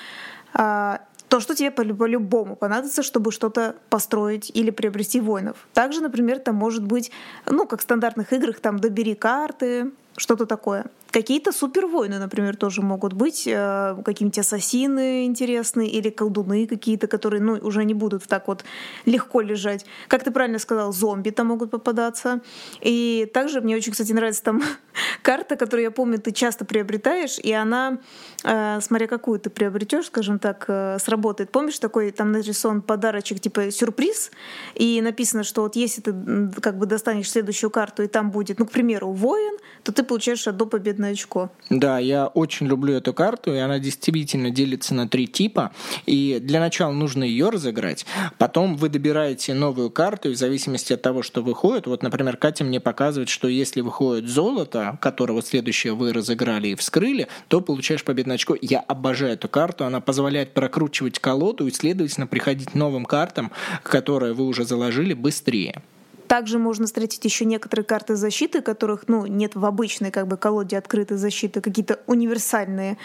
То, 1.30 1.40
что 1.40 1.56
тебе 1.56 1.72
по-любому 1.72 2.56
понадобится, 2.56 3.04
чтобы 3.04 3.32
что-то 3.32 3.76
построить 3.90 4.50
или 4.54 4.70
приобрести 4.70 5.20
воинов. 5.20 5.68
Также, 5.74 6.02
например, 6.02 6.40
там 6.40 6.56
может 6.56 6.84
быть, 6.84 7.12
ну, 7.46 7.66
как 7.66 7.82
в 7.82 7.84
стандартных 7.84 8.32
играх, 8.32 8.60
там 8.60 8.80
добери 8.80 9.14
карты, 9.14 9.92
что-то 10.16 10.46
такое. 10.46 10.86
Какие-то 11.12 11.52
супервойны, 11.52 12.20
например, 12.20 12.56
тоже 12.56 12.82
могут 12.82 13.14
быть, 13.14 13.48
э, 13.48 13.96
какие-нибудь 14.04 14.40
ассасины 14.40 15.26
интересные 15.26 15.90
или 15.90 16.10
колдуны 16.10 16.68
какие-то, 16.68 17.08
которые 17.08 17.42
ну, 17.42 17.54
уже 17.54 17.86
не 17.86 17.94
будут 17.94 18.24
так 18.24 18.48
вот 18.48 18.64
легко 19.06 19.42
лежать. 19.42 19.86
Как 20.08 20.24
ты 20.24 20.32
правильно 20.32 20.60
сказал, 20.60 20.92
зомби 20.92 21.30
там 21.30 21.48
могут 21.48 21.72
попадаться. 21.72 22.42
И 22.82 23.30
также 23.34 23.62
мне 23.62 23.76
очень, 23.76 23.92
кстати, 23.92 24.12
нравится 24.12 24.44
там 24.44 24.62
карта, 25.22 25.56
которую, 25.56 25.84
я 25.84 25.92
помню, 25.92 26.20
ты 26.20 26.32
часто 26.32 26.66
приобретаешь, 26.66 27.40
и 27.40 27.52
она, 27.54 28.00
э, 28.44 28.80
смотря 28.82 29.08
какую 29.08 29.40
ты 29.40 29.50
приобретешь, 29.50 30.08
скажем 30.08 30.40
так, 30.40 30.66
э, 30.68 30.98
сработает. 31.00 31.52
Помнишь, 31.52 31.80
такой 31.80 32.12
там 32.12 32.32
нарисован 32.32 32.82
подарочек, 32.82 33.40
типа 33.40 33.72
сюрприз, 33.72 34.32
и 34.76 35.02
написано, 35.02 35.44
что 35.44 35.62
вот 35.62 35.76
если 35.76 36.02
ты 36.02 36.14
как 36.62 36.78
бы 36.78 36.86
достанешь 36.86 37.32
следующую 37.32 37.70
карту, 37.70 38.04
и 38.04 38.08
там 38.08 38.32
будет, 38.32 38.60
ну, 38.60 38.66
к 38.66 38.72
примеру, 38.72 39.12
воин, 39.12 39.58
то 39.84 39.92
ты 39.92 40.04
получаешь 40.04 40.48
одно 40.48 40.66
победное 40.98 41.12
очко. 41.12 41.52
Да, 41.70 42.00
я 42.00 42.28
очень 42.28 42.68
люблю 42.68 42.96
эту 42.96 43.14
карту, 43.14 43.54
и 43.54 43.58
она 43.58 43.80
действительно 43.80 44.50
делится 44.50 44.96
на 44.96 45.08
три 45.08 45.28
типа. 45.28 45.72
И 46.06 46.40
для 46.42 46.60
начала 46.60 46.92
нужно 46.92 47.24
ее 47.24 47.50
разыграть. 47.50 48.06
Потом 48.38 48.76
вы 48.76 48.90
добираете 48.90 49.54
новую 49.54 49.92
карту, 49.92 50.30
и 50.30 50.34
в 50.34 50.38
зависимости 50.38 50.94
от 50.94 51.02
того, 51.02 51.22
что 51.22 51.42
выходит, 51.42 51.88
вот, 51.88 52.04
например, 52.04 52.38
Катя 52.38 52.64
мне 52.64 52.80
показывает, 52.80 53.30
что 53.30 53.48
если 53.48 53.82
выходит 53.82 54.28
золото, 54.28 54.98
которого 55.02 55.42
следующее 55.42 55.94
вы 55.94 56.14
разыграли 56.14 56.70
и 56.70 56.76
вскрыли, 56.76 57.28
то 57.48 57.62
получаешь 57.62 58.04
победное 58.04 58.36
очко. 58.36 58.56
Я 58.62 58.80
обожаю 58.80 59.34
эту 59.34 59.48
карту, 59.48 59.86
она 59.86 60.02
позволяет 60.02 60.54
прокручивать 60.54 61.20
колоду 61.20 61.68
и, 61.68 61.72
следовательно, 61.72 62.28
приходить 62.28 62.74
новым 62.76 63.06
картам, 63.06 63.52
которые 63.84 64.34
вы 64.34 64.46
уже 64.46 64.66
заложили, 64.66 65.14
быстрее. 65.14 65.82
Также 66.28 66.60
можно 66.60 66.86
встретить 66.86 67.24
еще 67.26 67.46
некоторые 67.46 67.86
карты 67.86 68.16
защиты, 68.16 68.62
которых 68.62 69.08
ну, 69.08 69.26
нет 69.26 69.56
в 69.56 69.66
обычной 69.66 70.12
как 70.12 70.28
бы, 70.28 70.38
колоде 70.38 70.78
открытой 70.78 71.18
защиты, 71.18 71.62
какие-то 71.62 72.00
универсальные. 72.08 72.98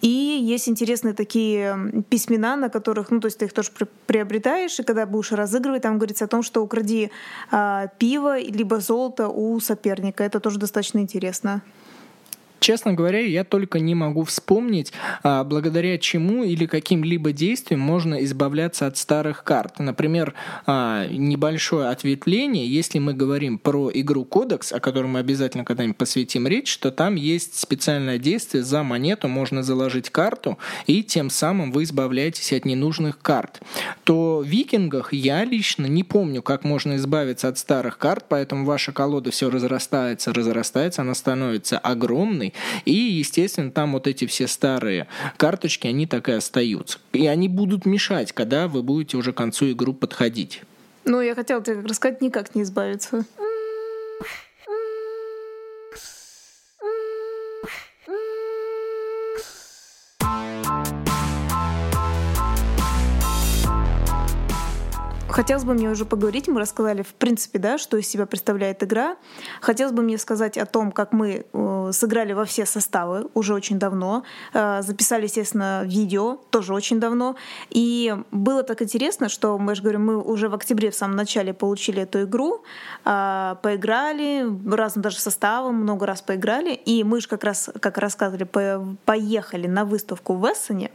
И 0.00 0.08
есть 0.08 0.68
интересные 0.68 1.14
такие 1.14 2.04
письмена, 2.08 2.56
на 2.56 2.68
которых, 2.70 3.10
ну, 3.10 3.20
то 3.20 3.26
есть 3.26 3.38
ты 3.38 3.44
их 3.46 3.52
тоже 3.52 3.70
приобретаешь, 4.06 4.78
и 4.78 4.82
когда 4.82 5.06
будешь 5.06 5.32
разыгрывать, 5.32 5.82
там 5.82 5.98
говорится 5.98 6.24
о 6.24 6.28
том, 6.28 6.42
что 6.42 6.62
укради 6.62 7.10
а, 7.50 7.88
пиво 7.98 8.38
либо 8.38 8.80
золото 8.80 9.28
у 9.28 9.60
соперника. 9.60 10.24
Это 10.24 10.40
тоже 10.40 10.58
достаточно 10.58 10.98
интересно. 10.98 11.62
Честно 12.60 12.92
говоря, 12.92 13.20
я 13.20 13.44
только 13.44 13.80
не 13.80 13.94
могу 13.94 14.24
вспомнить, 14.24 14.92
а, 15.22 15.44
благодаря 15.44 15.96
чему 15.98 16.44
или 16.44 16.66
каким-либо 16.66 17.32
действиям 17.32 17.80
можно 17.80 18.22
избавляться 18.24 18.86
от 18.86 18.98
старых 18.98 19.44
карт. 19.44 19.78
Например, 19.78 20.34
а, 20.66 21.06
небольшое 21.06 21.88
ответвление, 21.88 22.66
если 22.66 22.98
мы 22.98 23.14
говорим 23.14 23.58
про 23.58 23.90
игру 23.92 24.24
Кодекс, 24.24 24.72
о 24.72 24.80
которой 24.80 25.06
мы 25.06 25.20
обязательно 25.20 25.64
когда-нибудь 25.64 25.96
посвятим 25.96 26.46
речь, 26.46 26.70
что 26.70 26.90
там 26.90 27.14
есть 27.14 27.58
специальное 27.58 28.18
действие, 28.18 28.62
за 28.62 28.82
монету 28.82 29.26
можно 29.26 29.62
заложить 29.62 30.10
карту, 30.10 30.58
и 30.86 31.02
тем 31.02 31.30
самым 31.30 31.72
вы 31.72 31.84
избавляетесь 31.84 32.52
от 32.52 32.66
ненужных 32.66 33.20
карт. 33.20 33.62
То 34.04 34.42
в 34.44 34.46
викингах 34.46 35.14
я 35.14 35.44
лично 35.44 35.86
не 35.86 36.04
помню, 36.04 36.42
как 36.42 36.64
можно 36.64 36.96
избавиться 36.96 37.48
от 37.48 37.56
старых 37.56 37.96
карт, 37.96 38.26
поэтому 38.28 38.66
ваша 38.66 38.92
колода 38.92 39.30
все 39.30 39.48
разрастается, 39.48 40.34
разрастается, 40.34 41.00
она 41.00 41.14
становится 41.14 41.78
огромной, 41.78 42.49
и, 42.84 42.92
естественно, 42.92 43.70
там 43.70 43.92
вот 43.92 44.06
эти 44.06 44.26
все 44.26 44.46
старые 44.46 45.06
карточки, 45.36 45.86
они 45.86 46.06
так 46.06 46.28
и 46.28 46.32
остаются. 46.32 46.98
И 47.12 47.26
они 47.26 47.48
будут 47.48 47.86
мешать, 47.86 48.32
когда 48.32 48.68
вы 48.68 48.82
будете 48.82 49.16
уже 49.16 49.32
к 49.32 49.36
концу 49.36 49.72
игру 49.72 49.92
подходить. 49.92 50.62
Ну, 51.04 51.20
я 51.20 51.34
хотела 51.34 51.62
тебе 51.62 51.80
рассказать, 51.80 52.20
никак 52.20 52.54
не 52.54 52.62
избавиться. 52.62 53.24
Хотелось 65.40 65.64
бы 65.64 65.72
мне 65.72 65.88
уже 65.88 66.04
поговорить, 66.04 66.48
мы 66.48 66.60
рассказали, 66.60 67.02
в 67.02 67.14
принципе, 67.14 67.58
да, 67.58 67.78
что 67.78 67.96
из 67.96 68.06
себя 68.06 68.26
представляет 68.26 68.82
игра. 68.82 69.16
Хотелось 69.62 69.92
бы 69.92 70.02
мне 70.02 70.18
сказать 70.18 70.58
о 70.58 70.66
том, 70.66 70.92
как 70.92 71.12
мы 71.12 71.46
э, 71.50 71.79
сыграли 71.92 72.32
во 72.32 72.44
все 72.44 72.66
составы 72.66 73.26
уже 73.34 73.54
очень 73.54 73.78
давно. 73.78 74.22
Э, 74.54 74.82
записали, 74.82 75.24
естественно, 75.24 75.82
видео 75.84 76.38
тоже 76.50 76.74
очень 76.74 77.00
давно. 77.00 77.36
И 77.70 78.14
было 78.30 78.62
так 78.62 78.82
интересно, 78.82 79.28
что, 79.28 79.58
мы 79.58 79.74
же 79.74 79.82
говорим, 79.82 80.06
мы 80.06 80.22
уже 80.22 80.48
в 80.48 80.54
октябре 80.54 80.90
в 80.90 80.94
самом 80.94 81.16
начале 81.16 81.52
получили 81.52 82.02
эту 82.02 82.22
игру, 82.22 82.62
э, 83.04 83.56
поиграли, 83.62 84.46
разным 84.72 85.02
даже 85.02 85.18
составом, 85.18 85.74
много 85.74 86.06
раз 86.06 86.22
поиграли. 86.22 86.74
И 86.74 87.04
мы 87.04 87.20
же 87.20 87.28
как 87.28 87.44
раз, 87.44 87.70
как 87.80 87.98
рассказывали, 87.98 88.44
по 88.44 88.86
поехали 89.04 89.66
на 89.66 89.84
выставку 89.84 90.34
в 90.34 90.44
Эссене. 90.44 90.90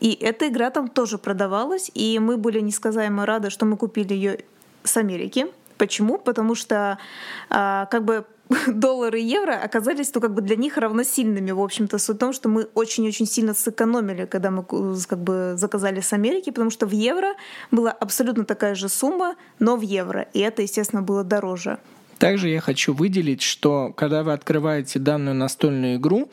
И 0.00 0.12
эта 0.12 0.48
игра 0.48 0.70
там 0.70 0.88
тоже 0.88 1.18
продавалась, 1.18 1.90
и 1.94 2.18
мы 2.18 2.36
были 2.36 2.60
несказаемо 2.60 3.24
рады, 3.26 3.50
что 3.50 3.66
мы 3.66 3.76
купили 3.76 4.00
купили 4.00 4.14
ее 4.14 4.38
с 4.84 4.96
Америки. 4.96 5.46
Почему? 5.78 6.18
Потому 6.18 6.54
что 6.54 6.98
а, 7.48 7.86
как 7.86 8.04
бы 8.04 8.24
доллары 8.66 9.20
и 9.20 9.24
евро 9.24 9.54
оказались 9.54 10.14
ну, 10.14 10.20
как 10.20 10.34
бы 10.34 10.42
для 10.42 10.56
них 10.56 10.76
равносильными, 10.76 11.50
в 11.52 11.60
общем-то, 11.60 11.98
суть 11.98 12.16
в 12.16 12.18
том, 12.18 12.32
что 12.32 12.48
мы 12.48 12.64
очень-очень 12.74 13.26
сильно 13.26 13.54
сэкономили, 13.54 14.26
когда 14.26 14.50
мы 14.50 14.64
как 14.64 15.22
бы 15.22 15.54
заказали 15.56 16.00
с 16.00 16.12
Америки, 16.12 16.50
потому 16.50 16.70
что 16.70 16.86
в 16.86 16.92
евро 16.92 17.34
была 17.70 17.90
абсолютно 17.92 18.44
такая 18.44 18.74
же 18.74 18.88
сумма, 18.88 19.36
но 19.58 19.76
в 19.76 19.82
евро, 19.82 20.26
и 20.32 20.40
это, 20.40 20.62
естественно, 20.62 21.02
было 21.02 21.24
дороже. 21.24 21.78
Также 22.18 22.50
я 22.50 22.60
хочу 22.60 22.92
выделить, 22.92 23.40
что 23.40 23.94
когда 23.96 24.22
вы 24.22 24.34
открываете 24.34 24.98
данную 24.98 25.34
настольную 25.34 25.96
игру, 25.96 26.30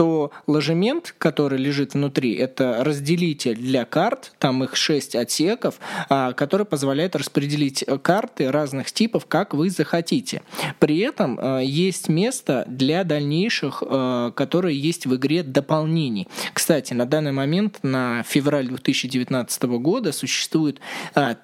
то 0.00 0.30
ложемент, 0.46 1.14
который 1.18 1.58
лежит 1.58 1.92
внутри, 1.92 2.34
это 2.34 2.82
разделитель 2.82 3.54
для 3.54 3.84
карт, 3.84 4.32
там 4.38 4.64
их 4.64 4.74
6 4.74 5.14
отсеков, 5.14 5.78
а, 6.08 6.32
который 6.32 6.64
позволяет 6.64 7.14
распределить 7.16 7.84
карты 8.00 8.50
разных 8.50 8.92
типов, 8.92 9.26
как 9.26 9.52
вы 9.52 9.68
захотите. 9.68 10.40
При 10.78 11.00
этом 11.00 11.38
а, 11.38 11.58
есть 11.58 12.08
место 12.08 12.64
для 12.66 13.04
дальнейших, 13.04 13.82
а, 13.86 14.30
которые 14.30 14.80
есть 14.80 15.04
в 15.04 15.16
игре 15.16 15.42
дополнений. 15.42 16.28
Кстати, 16.54 16.94
на 16.94 17.04
данный 17.04 17.32
момент, 17.32 17.80
на 17.82 18.22
февраль 18.22 18.68
2019 18.68 19.62
года, 19.64 20.12
существует 20.12 20.80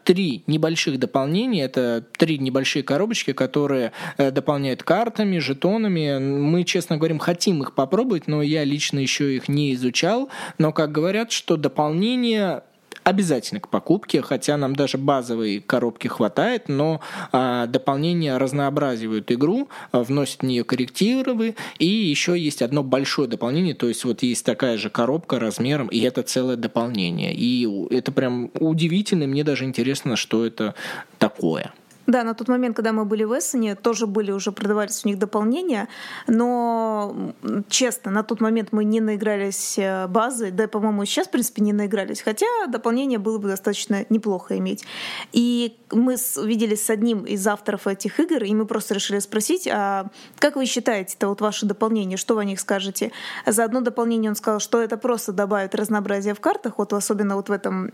три 0.04 0.44
небольших 0.46 0.98
дополнения. 0.98 1.64
Это 1.64 2.06
три 2.16 2.38
небольшие 2.38 2.82
коробочки, 2.82 3.34
которые 3.34 3.92
э, 4.16 4.30
дополняют 4.30 4.82
картами, 4.82 5.40
жетонами. 5.40 6.18
Мы, 6.18 6.64
честно 6.64 6.96
говорим, 6.96 7.18
хотим 7.18 7.62
их 7.62 7.74
попробовать, 7.74 8.26
но 8.26 8.45
я 8.46 8.64
лично 8.64 8.98
еще 8.98 9.34
их 9.36 9.48
не 9.48 9.74
изучал, 9.74 10.28
но 10.58 10.72
как 10.72 10.92
говорят, 10.92 11.32
что 11.32 11.56
дополнение 11.56 12.62
обязательно 13.06 13.60
к 13.60 13.68
покупке, 13.68 14.20
хотя 14.20 14.56
нам 14.56 14.74
даже 14.74 14.98
базовой 14.98 15.62
коробки 15.64 16.08
хватает, 16.08 16.68
но 16.68 17.00
а, 17.30 17.66
дополнения 17.66 18.36
разнообразивают 18.36 19.30
игру, 19.30 19.68
а, 19.92 20.02
вносят 20.02 20.40
в 20.40 20.42
нее 20.42 20.64
коррективы, 20.64 21.54
и 21.78 21.86
еще 21.86 22.36
есть 22.36 22.62
одно 22.62 22.82
большое 22.82 23.28
дополнение, 23.28 23.74
то 23.74 23.86
есть 23.86 24.04
вот 24.04 24.24
есть 24.24 24.44
такая 24.44 24.76
же 24.76 24.90
коробка 24.90 25.38
размером, 25.38 25.86
и 25.86 26.00
это 26.00 26.24
целое 26.24 26.56
дополнение. 26.56 27.32
И 27.32 27.68
это 27.90 28.10
прям 28.10 28.50
удивительно, 28.58 29.28
мне 29.28 29.44
даже 29.44 29.64
интересно, 29.64 30.16
что 30.16 30.44
это 30.44 30.74
такое. 31.20 31.72
Да, 32.06 32.22
на 32.22 32.34
тот 32.34 32.48
момент, 32.48 32.76
когда 32.76 32.92
мы 32.92 33.04
были 33.04 33.24
в 33.24 33.36
Эссене, 33.36 33.74
тоже 33.74 34.06
были 34.06 34.30
уже 34.30 34.52
продавались 34.52 35.04
у 35.04 35.08
них 35.08 35.18
дополнения, 35.18 35.88
но 36.26 37.32
честно, 37.68 38.10
на 38.10 38.22
тот 38.22 38.40
момент 38.40 38.68
мы 38.72 38.84
не 38.84 39.00
наигрались 39.00 39.78
э, 39.78 40.06
базы, 40.06 40.50
да, 40.50 40.68
по-моему, 40.68 41.04
сейчас, 41.04 41.26
в 41.26 41.30
принципе, 41.30 41.62
не 41.62 41.72
наигрались, 41.72 42.22
хотя 42.22 42.46
дополнение 42.68 43.18
было 43.18 43.38
бы 43.38 43.48
достаточно 43.48 44.06
неплохо 44.08 44.56
иметь. 44.58 44.84
И 45.32 45.76
мы 45.90 46.16
виделись 46.44 46.84
с 46.84 46.90
одним 46.90 47.24
из 47.24 47.46
авторов 47.46 47.86
этих 47.86 48.20
игр, 48.20 48.44
и 48.44 48.54
мы 48.54 48.66
просто 48.66 48.94
решили 48.94 49.18
спросить, 49.18 49.68
а 49.70 50.06
как 50.38 50.56
вы 50.56 50.66
считаете, 50.66 51.14
это 51.16 51.28
вот 51.28 51.40
ваше 51.40 51.66
дополнение, 51.66 52.16
что 52.16 52.34
вы 52.34 52.42
о 52.42 52.44
них 52.44 52.60
скажете? 52.60 53.10
За 53.46 53.64
одно 53.64 53.80
дополнение 53.80 54.30
он 54.30 54.36
сказал, 54.36 54.60
что 54.60 54.80
это 54.80 54.96
просто 54.96 55.32
добавит 55.32 55.74
разнообразие 55.74 56.34
в 56.34 56.40
картах, 56.40 56.78
вот 56.78 56.92
особенно 56.92 57.36
вот 57.36 57.48
в 57.48 57.52
этом 57.52 57.90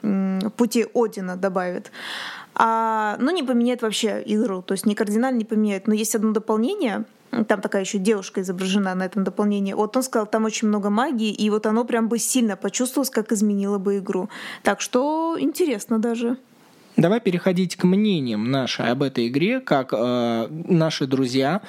пути 0.51 0.87
Одина 0.95 1.37
добавит 1.37 1.91
а, 2.55 3.17
ну, 3.19 3.31
не 3.31 3.43
поменяет 3.43 3.83
вообще 3.83 4.23
игру, 4.27 4.63
то 4.63 4.73
есть 4.73 4.87
не 4.87 4.95
кардинально 4.95 5.39
не 5.39 5.45
поменяет. 5.45 5.87
Но 5.87 5.95
есть 5.95 6.15
одно 6.15 6.33
дополнение, 6.33 7.05
там 7.49 7.61
такая 7.61 7.83
еще 7.83 7.99
девушка 7.99 8.43
изображена 8.43 8.95
на 8.95 9.05
этом 9.05 9.25
дополнении. 9.25 9.73
Вот 9.73 9.97
он 9.97 10.03
сказал, 10.03 10.27
там 10.27 10.45
очень 10.45 10.69
много 10.69 10.91
магии, 10.91 11.33
и 11.33 11.49
вот 11.49 11.67
оно 11.67 11.85
прям 11.85 12.09
бы 12.09 12.19
сильно 12.19 12.57
почувствовалось, 12.57 13.11
как 13.11 13.33
изменило 13.33 13.79
бы 13.79 13.99
игру. 13.99 14.29
Так 14.63 14.81
что 14.81 15.37
интересно 15.39 15.99
даже. 15.99 16.37
Давай 16.99 17.21
переходить 17.21 17.77
к 17.77 17.85
мнениям 17.85 18.51
наши 18.51 18.83
об 18.83 19.03
этой 19.03 19.29
игре, 19.29 19.61
как 19.61 19.95
э, 19.95 20.49
наши 20.51 21.07
друзья 21.07 21.63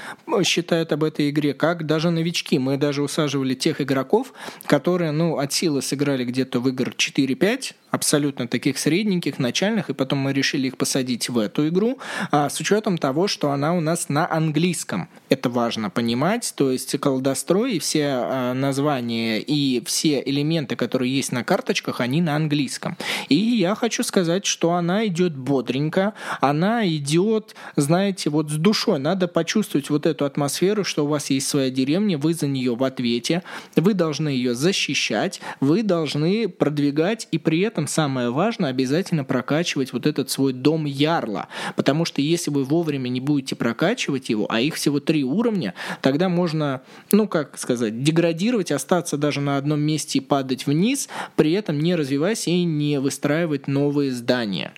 считают 0.44 0.92
об 0.92 1.06
этой 1.06 1.30
игре, 1.30 1.54
как 1.54 1.86
даже 1.86 2.10
новички. 2.10 2.60
Мы 2.60 2.76
даже 2.76 3.02
усаживали 3.02 3.54
тех 3.54 3.80
игроков, 3.80 4.34
которые, 4.66 5.12
ну, 5.12 5.38
от 5.38 5.54
силы 5.54 5.82
сыграли 5.82 6.26
где-то 6.26 6.60
в 6.60 6.68
игр 6.68 6.90
4-5, 6.90 7.74
абсолютно 7.94 8.48
таких 8.48 8.80
средненьких, 8.80 9.38
начальных, 9.38 9.92
и 9.92 9.94
потом 9.94 10.18
мы 10.18 10.34
решили 10.34 10.66
их 10.68 10.78
посадить 10.78 11.30
в 11.30 11.38
эту 11.38 11.68
игру, 11.68 12.00
а, 12.32 12.50
с 12.50 12.60
учетом 12.60 12.98
того, 12.98 13.28
что 13.28 13.52
она 13.52 13.76
у 13.76 13.82
нас 13.82 14.10
на 14.10 14.30
английском. 14.30 15.10
Это 15.30 15.52
важно 15.52 15.92
понимать, 15.92 16.54
то 16.58 16.72
есть 16.72 17.00
колдострой 17.00 17.74
и 17.74 17.80
все 17.80 18.08
а, 18.08 18.54
названия 18.56 19.40
и 19.40 19.84
все 19.86 20.24
элементы, 20.26 20.76
которые 20.76 21.16
есть 21.16 21.32
на 21.32 21.44
карточках, 21.44 22.02
они 22.02 22.20
на 22.20 22.36
английском. 22.36 22.98
И 23.30 23.36
я 23.36 23.76
хочу 23.76 24.02
сказать, 24.02 24.48
что 24.48 24.74
она 24.74 25.06
идет 25.06 25.38
бодренько, 25.38 26.16
она 26.42 26.88
идет, 26.88 27.56
знаете, 27.76 28.32
вот 28.32 28.50
с 28.50 28.56
душой. 28.56 28.98
Надо 28.98 29.28
почувствовать 29.28 29.92
вот 29.92 30.08
эту 30.08 30.26
атмосферу, 30.26 30.84
что 30.84 31.06
у 31.06 31.08
вас 31.08 31.30
есть 31.30 31.48
своя 31.48 31.70
деревня, 31.70 32.18
вы 32.18 32.34
за 32.34 32.48
нее 32.48 32.76
в 32.76 32.84
ответе, 32.84 33.44
вы 33.76 33.94
должны 33.94 34.30
ее 34.30 34.56
защищать, 34.56 35.42
вы 35.60 35.84
должны 35.84 36.50
продвигать 36.50 37.28
и 37.30 37.38
при 37.38 37.60
этом 37.60 37.83
этом 37.84 37.88
самое 37.88 38.30
важное 38.30 38.70
обязательно 38.70 39.26
прокачивать 39.26 39.92
вот 39.94 40.06
этот 40.06 40.30
свой 40.30 40.54
дом 40.54 40.86
ярла, 40.86 41.48
потому 41.76 42.06
что 42.06 42.22
если 42.22 42.50
вы 42.50 42.64
вовремя 42.64 43.10
не 43.10 43.20
будете 43.20 43.56
прокачивать 43.56 44.30
его, 44.30 44.46
а 44.50 44.62
их 44.62 44.76
всего 44.76 45.00
три 45.00 45.24
уровня, 45.24 45.74
тогда 46.02 46.30
можно, 46.30 46.82
ну 47.12 47.28
как 47.28 47.58
сказать, 47.58 48.02
деградировать, 48.02 48.72
остаться 48.72 49.18
даже 49.18 49.42
на 49.42 49.58
одном 49.58 49.82
месте 49.82 50.20
и 50.20 50.22
падать 50.22 50.66
вниз, 50.66 51.10
при 51.36 51.52
этом 51.52 51.80
не 51.80 51.96
развиваясь 51.96 52.48
и 52.48 52.64
не 52.64 53.00
выстраивать 53.00 53.68
новые 53.68 54.12
здания. 54.12 54.72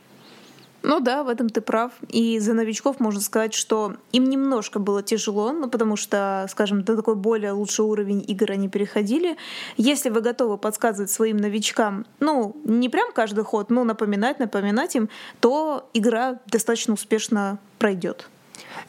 Ну 0.87 0.99
да, 0.99 1.23
в 1.23 1.29
этом 1.29 1.49
ты 1.49 1.61
прав. 1.61 1.93
И 2.09 2.37
за 2.37 2.53
новичков 2.53 2.99
можно 2.99 3.19
сказать, 3.19 3.55
что 3.55 3.95
им 4.11 4.25
немножко 4.25 4.77
было 4.77 5.01
тяжело, 5.01 5.51
ну 5.51 5.67
потому 5.67 5.95
что, 5.95 6.45
скажем, 6.51 6.83
до 6.83 6.95
такой 6.95 7.15
более 7.15 7.53
лучший 7.53 7.85
уровень 7.85 8.23
игр 8.27 8.51
они 8.51 8.69
переходили. 8.69 9.35
Если 9.77 10.11
вы 10.11 10.21
готовы 10.21 10.59
подсказывать 10.59 11.09
своим 11.09 11.37
новичкам, 11.37 12.05
ну, 12.19 12.55
не 12.65 12.89
прям 12.89 13.11
каждый 13.13 13.43
ход, 13.43 13.71
но 13.71 13.83
напоминать, 13.83 14.37
напоминать 14.37 14.95
им, 14.95 15.09
то 15.39 15.89
игра 15.95 16.39
достаточно 16.45 16.93
успешно 16.93 17.57
пройдет. 17.79 18.29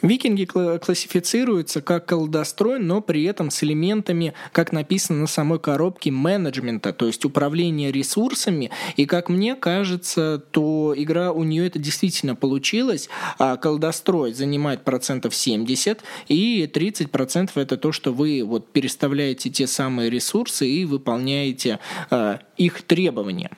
Викинги 0.02 0.44
классифицируются 0.44 1.80
как 1.80 2.06
колдострой, 2.06 2.78
но 2.78 3.00
при 3.00 3.24
этом 3.24 3.50
с 3.50 3.62
элементами, 3.62 4.34
как 4.52 4.72
написано 4.72 5.20
на 5.20 5.26
самой 5.26 5.58
коробке, 5.58 6.10
менеджмента, 6.10 6.92
то 6.92 7.06
есть 7.06 7.24
управления 7.24 7.90
ресурсами. 7.90 8.70
И 8.96 9.06
как 9.06 9.28
мне 9.28 9.54
кажется, 9.54 10.42
то 10.50 10.94
игра 10.96 11.32
у 11.32 11.44
нее 11.44 11.66
это 11.66 11.78
действительно 11.78 12.34
получилось. 12.34 13.08
А 13.38 13.56
колдострой 13.56 14.32
занимает 14.32 14.84
процентов 14.84 15.34
70, 15.34 16.02
и 16.28 16.66
30 16.66 17.10
процентов 17.10 17.56
это 17.56 17.76
то, 17.76 17.92
что 17.92 18.12
вы 18.12 18.42
вот 18.44 18.68
переставляете 18.68 19.50
те 19.50 19.66
самые 19.66 20.10
ресурсы 20.10 20.68
и 20.68 20.84
выполняете 20.84 21.78
э, 22.10 22.38
их 22.56 22.82
требования. 22.82 23.50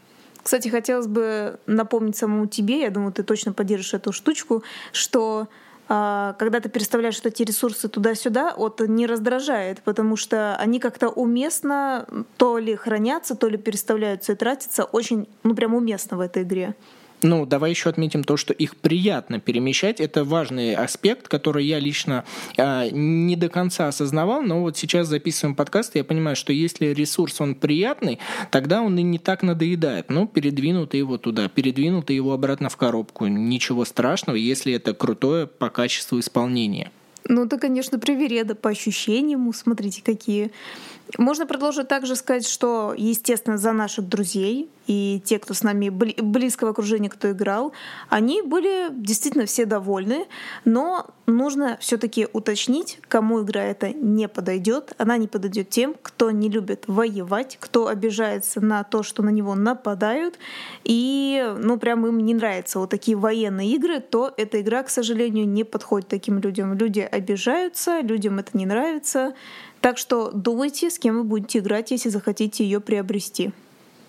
Кстати, 0.43 0.69
хотелось 0.69 1.07
бы 1.07 1.59
напомнить 1.67 2.17
самому 2.17 2.47
тебе, 2.47 2.81
я 2.81 2.91
думаю, 2.91 3.13
ты 3.13 3.23
точно 3.23 3.53
поддержишь 3.53 3.93
эту 3.93 4.13
штучку, 4.13 4.63
что 4.93 5.43
а, 5.43 5.47
когда 5.89 6.61
ты 6.61 6.69
переставляешь 6.69 7.17
что 7.17 7.31
эти 7.31 7.43
ресурсы 7.43 7.89
туда-сюда, 7.89 8.55
вот 8.57 8.81
не 8.81 9.07
раздражает, 9.07 9.83
потому 9.83 10.17
что 10.17 10.55
они 10.57 10.81
как-то 10.81 11.09
уместно 11.09 12.07
то 12.37 12.59
ли 12.59 12.77
хранятся, 12.77 13.35
то 13.35 13.49
ли 13.49 13.57
переставляются 13.57 14.33
и 14.33 14.37
тратятся 14.37 14.85
очень, 14.85 15.27
ну 15.45 15.55
прям 15.55 15.75
уместно 15.75 16.19
в 16.19 16.21
этой 16.21 16.43
игре. 16.43 16.75
Ну, 17.23 17.47
давай 17.47 17.71
еще 17.71 17.91
отметим 17.91 18.23
то, 18.23 18.37
что 18.37 18.53
их 18.53 18.77
приятно 18.77 19.41
перемещать. 19.41 20.01
Это 20.01 20.25
важный 20.25 20.75
аспект, 20.75 21.27
который 21.27 21.67
я 21.67 21.81
лично 21.81 22.25
э, 22.57 22.91
не 22.91 23.35
до 23.35 23.49
конца 23.49 23.89
осознавал, 23.89 24.43
но 24.43 24.61
вот 24.61 24.77
сейчас 24.77 25.09
записываем 25.09 25.57
подкаст, 25.57 25.97
и 25.97 25.99
я 25.99 26.05
понимаю, 26.05 26.37
что 26.37 26.53
если 26.53 26.87
ресурс, 26.87 27.41
он 27.41 27.57
приятный, 27.57 28.21
тогда 28.51 28.83
он 28.83 28.97
и 28.99 29.03
не 29.03 29.19
так 29.19 29.43
надоедает. 29.43 30.11
Ну, 30.11 30.29
передвинул 30.29 30.87
ты 30.87 30.99
его 30.99 31.19
туда, 31.19 31.49
передвинул 31.49 32.03
ты 32.03 32.13
его 32.13 32.33
обратно 32.33 32.69
в 32.69 32.77
коробку. 32.77 33.27
Ничего 33.27 33.85
страшного, 33.85 34.37
если 34.37 34.73
это 34.73 34.95
крутое 34.95 35.47
по 35.47 35.71
качеству 35.71 36.21
исполнения. 36.21 36.93
Ну, 37.25 37.45
это, 37.45 37.59
конечно, 37.59 37.99
привереда 37.99 38.55
по 38.55 38.71
ощущениям. 38.71 39.53
Смотрите, 39.53 40.03
какие. 40.05 40.51
Можно 41.19 41.47
продолжить 41.47 41.89
также 41.89 42.17
сказать, 42.17 42.47
что, 42.47 42.95
естественно, 42.97 43.59
за 43.59 43.73
наших 43.73 44.09
друзей 44.09 44.69
и 44.89 45.21
те, 45.23 45.39
кто 45.39 45.53
с 45.53 45.63
нами 45.63 45.91
близкого 45.91 46.71
окружения, 46.71 47.11
кто 47.11 47.31
играл, 47.31 47.73
они 48.09 48.41
были 48.41 48.89
действительно 48.91 49.45
все 49.45 49.67
довольны, 49.67 50.27
но 50.65 51.07
нужно 51.27 51.77
все-таки 51.79 52.27
уточнить, 52.33 52.99
кому 53.07 53.43
игра 53.43 53.63
эта 53.63 53.91
не 53.91 54.29
подойдет. 54.29 54.95
Она 54.97 55.19
не 55.19 55.29
подойдет 55.29 55.69
тем, 55.69 55.95
кто 56.01 56.31
не 56.31 56.49
любит 56.49 56.85
воевать, 56.87 57.59
кто 57.61 57.89
обижается 57.89 58.63
на 58.63 58.83
то, 58.83 59.03
что 59.03 59.23
на 59.23 59.29
него 59.29 59.55
нападают, 59.55 60.39
и 60.85 61.55
ну 61.59 61.79
прям 61.79 62.07
им 62.07 62.21
не 62.21 62.33
нравятся 62.33 62.79
вот 62.79 62.89
такие 62.89 63.17
военные 63.17 63.71
игры, 63.73 64.01
то 64.01 64.33
эта 64.39 64.63
игра, 64.63 64.83
к 64.83 64.89
сожалению, 64.89 65.47
не 65.47 65.65
подходит 65.65 66.09
таким 66.09 66.39
людям. 66.39 66.73
Люди 66.73 67.01
обижаются, 67.01 68.01
людям 68.01 68.39
это 68.39 68.57
не 68.57 68.65
нравится. 68.65 69.35
Так 69.83 69.99
что 69.99 70.31
думайте, 70.33 70.89
с 70.89 70.99
кем 70.99 71.17
вы 71.17 71.25
будете 71.25 71.59
играть, 71.59 71.91
если 71.91 72.09
захотите 72.09 72.65
ее 72.65 72.81
приобрести. 72.81 73.53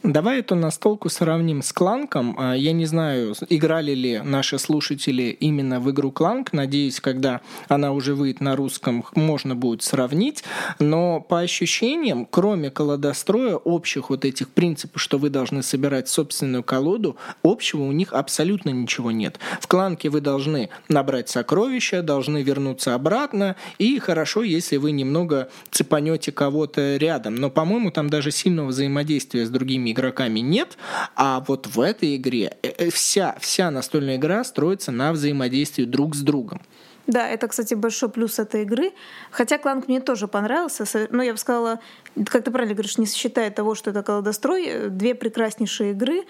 Давай 0.03 0.39
эту 0.39 0.55
настолку 0.55 1.09
сравним 1.09 1.61
с 1.61 1.73
Кланком. 1.73 2.33
А, 2.39 2.53
я 2.53 2.71
не 2.71 2.85
знаю, 2.85 3.35
играли 3.49 3.91
ли 3.91 4.21
наши 4.23 4.57
слушатели 4.57 5.23
именно 5.23 5.81
в 5.81 5.91
игру 5.91 6.09
Кланк. 6.13 6.53
Надеюсь, 6.53 7.01
когда 7.01 7.41
она 7.67 7.91
уже 7.91 8.15
выйдет 8.15 8.39
на 8.39 8.55
русском, 8.55 9.03
можно 9.13 9.55
будет 9.55 9.83
сравнить. 9.83 10.45
Но 10.79 11.19
по 11.19 11.39
ощущениям, 11.39 12.25
кроме 12.25 12.69
колодостроя, 12.69 13.57
общих 13.57 14.09
вот 14.09 14.23
этих 14.23 14.47
принципов, 14.47 15.01
что 15.01 15.17
вы 15.17 15.29
должны 15.29 15.63
собирать 15.63 16.07
собственную 16.07 16.63
колоду, 16.63 17.17
общего 17.43 17.83
у 17.83 17.91
них 17.91 18.13
абсолютно 18.13 18.69
ничего 18.69 19.11
нет. 19.11 19.37
В 19.59 19.67
Кланке 19.67 20.09
вы 20.09 20.21
должны 20.21 20.69
набрать 20.87 21.27
сокровища, 21.27 22.01
должны 22.01 22.41
вернуться 22.41 22.95
обратно, 22.95 23.57
и 23.79 23.99
хорошо, 23.99 24.43
если 24.43 24.77
вы 24.77 24.91
немного 24.91 25.49
цепанете 25.71 26.31
кого-то 26.31 26.95
рядом. 26.95 27.35
Но, 27.35 27.49
по-моему, 27.49 27.91
там 27.91 28.09
даже 28.09 28.31
сильного 28.31 28.67
взаимодействия 28.67 29.45
с 29.45 29.49
другими 29.49 29.88
игроками 29.91 30.39
нет, 30.39 30.77
а 31.15 31.43
вот 31.47 31.67
в 31.67 31.79
этой 31.79 32.15
игре 32.15 32.57
э, 32.63 32.69
э, 32.77 32.89
вся, 32.89 33.35
вся 33.39 33.71
настольная 33.71 34.17
игра 34.17 34.43
строится 34.43 34.91
на 34.91 35.11
взаимодействии 35.11 35.85
друг 35.85 36.15
с 36.15 36.21
другом. 36.21 36.61
Да, 37.09 37.27
это, 37.27 37.47
кстати, 37.47 37.73
большой 37.73 38.09
плюс 38.09 38.37
этой 38.37 38.61
игры. 38.61 38.91
Хотя 39.31 39.57
Кланк 39.57 39.87
мне 39.87 39.99
тоже 39.99 40.27
понравился. 40.27 40.85
Но 41.09 41.23
я 41.23 41.31
бы 41.31 41.39
сказала, 41.39 41.79
как 42.25 42.43
ты 42.43 42.51
правильно 42.51 42.73
говоришь, 42.73 42.97
не 42.97 43.05
считая 43.05 43.51
того, 43.51 43.75
что 43.75 43.91
это 43.91 44.03
колодострой, 44.03 44.65
э, 44.65 44.89
две 44.89 45.15
прекраснейшие 45.15 45.91
игры. 45.91 46.25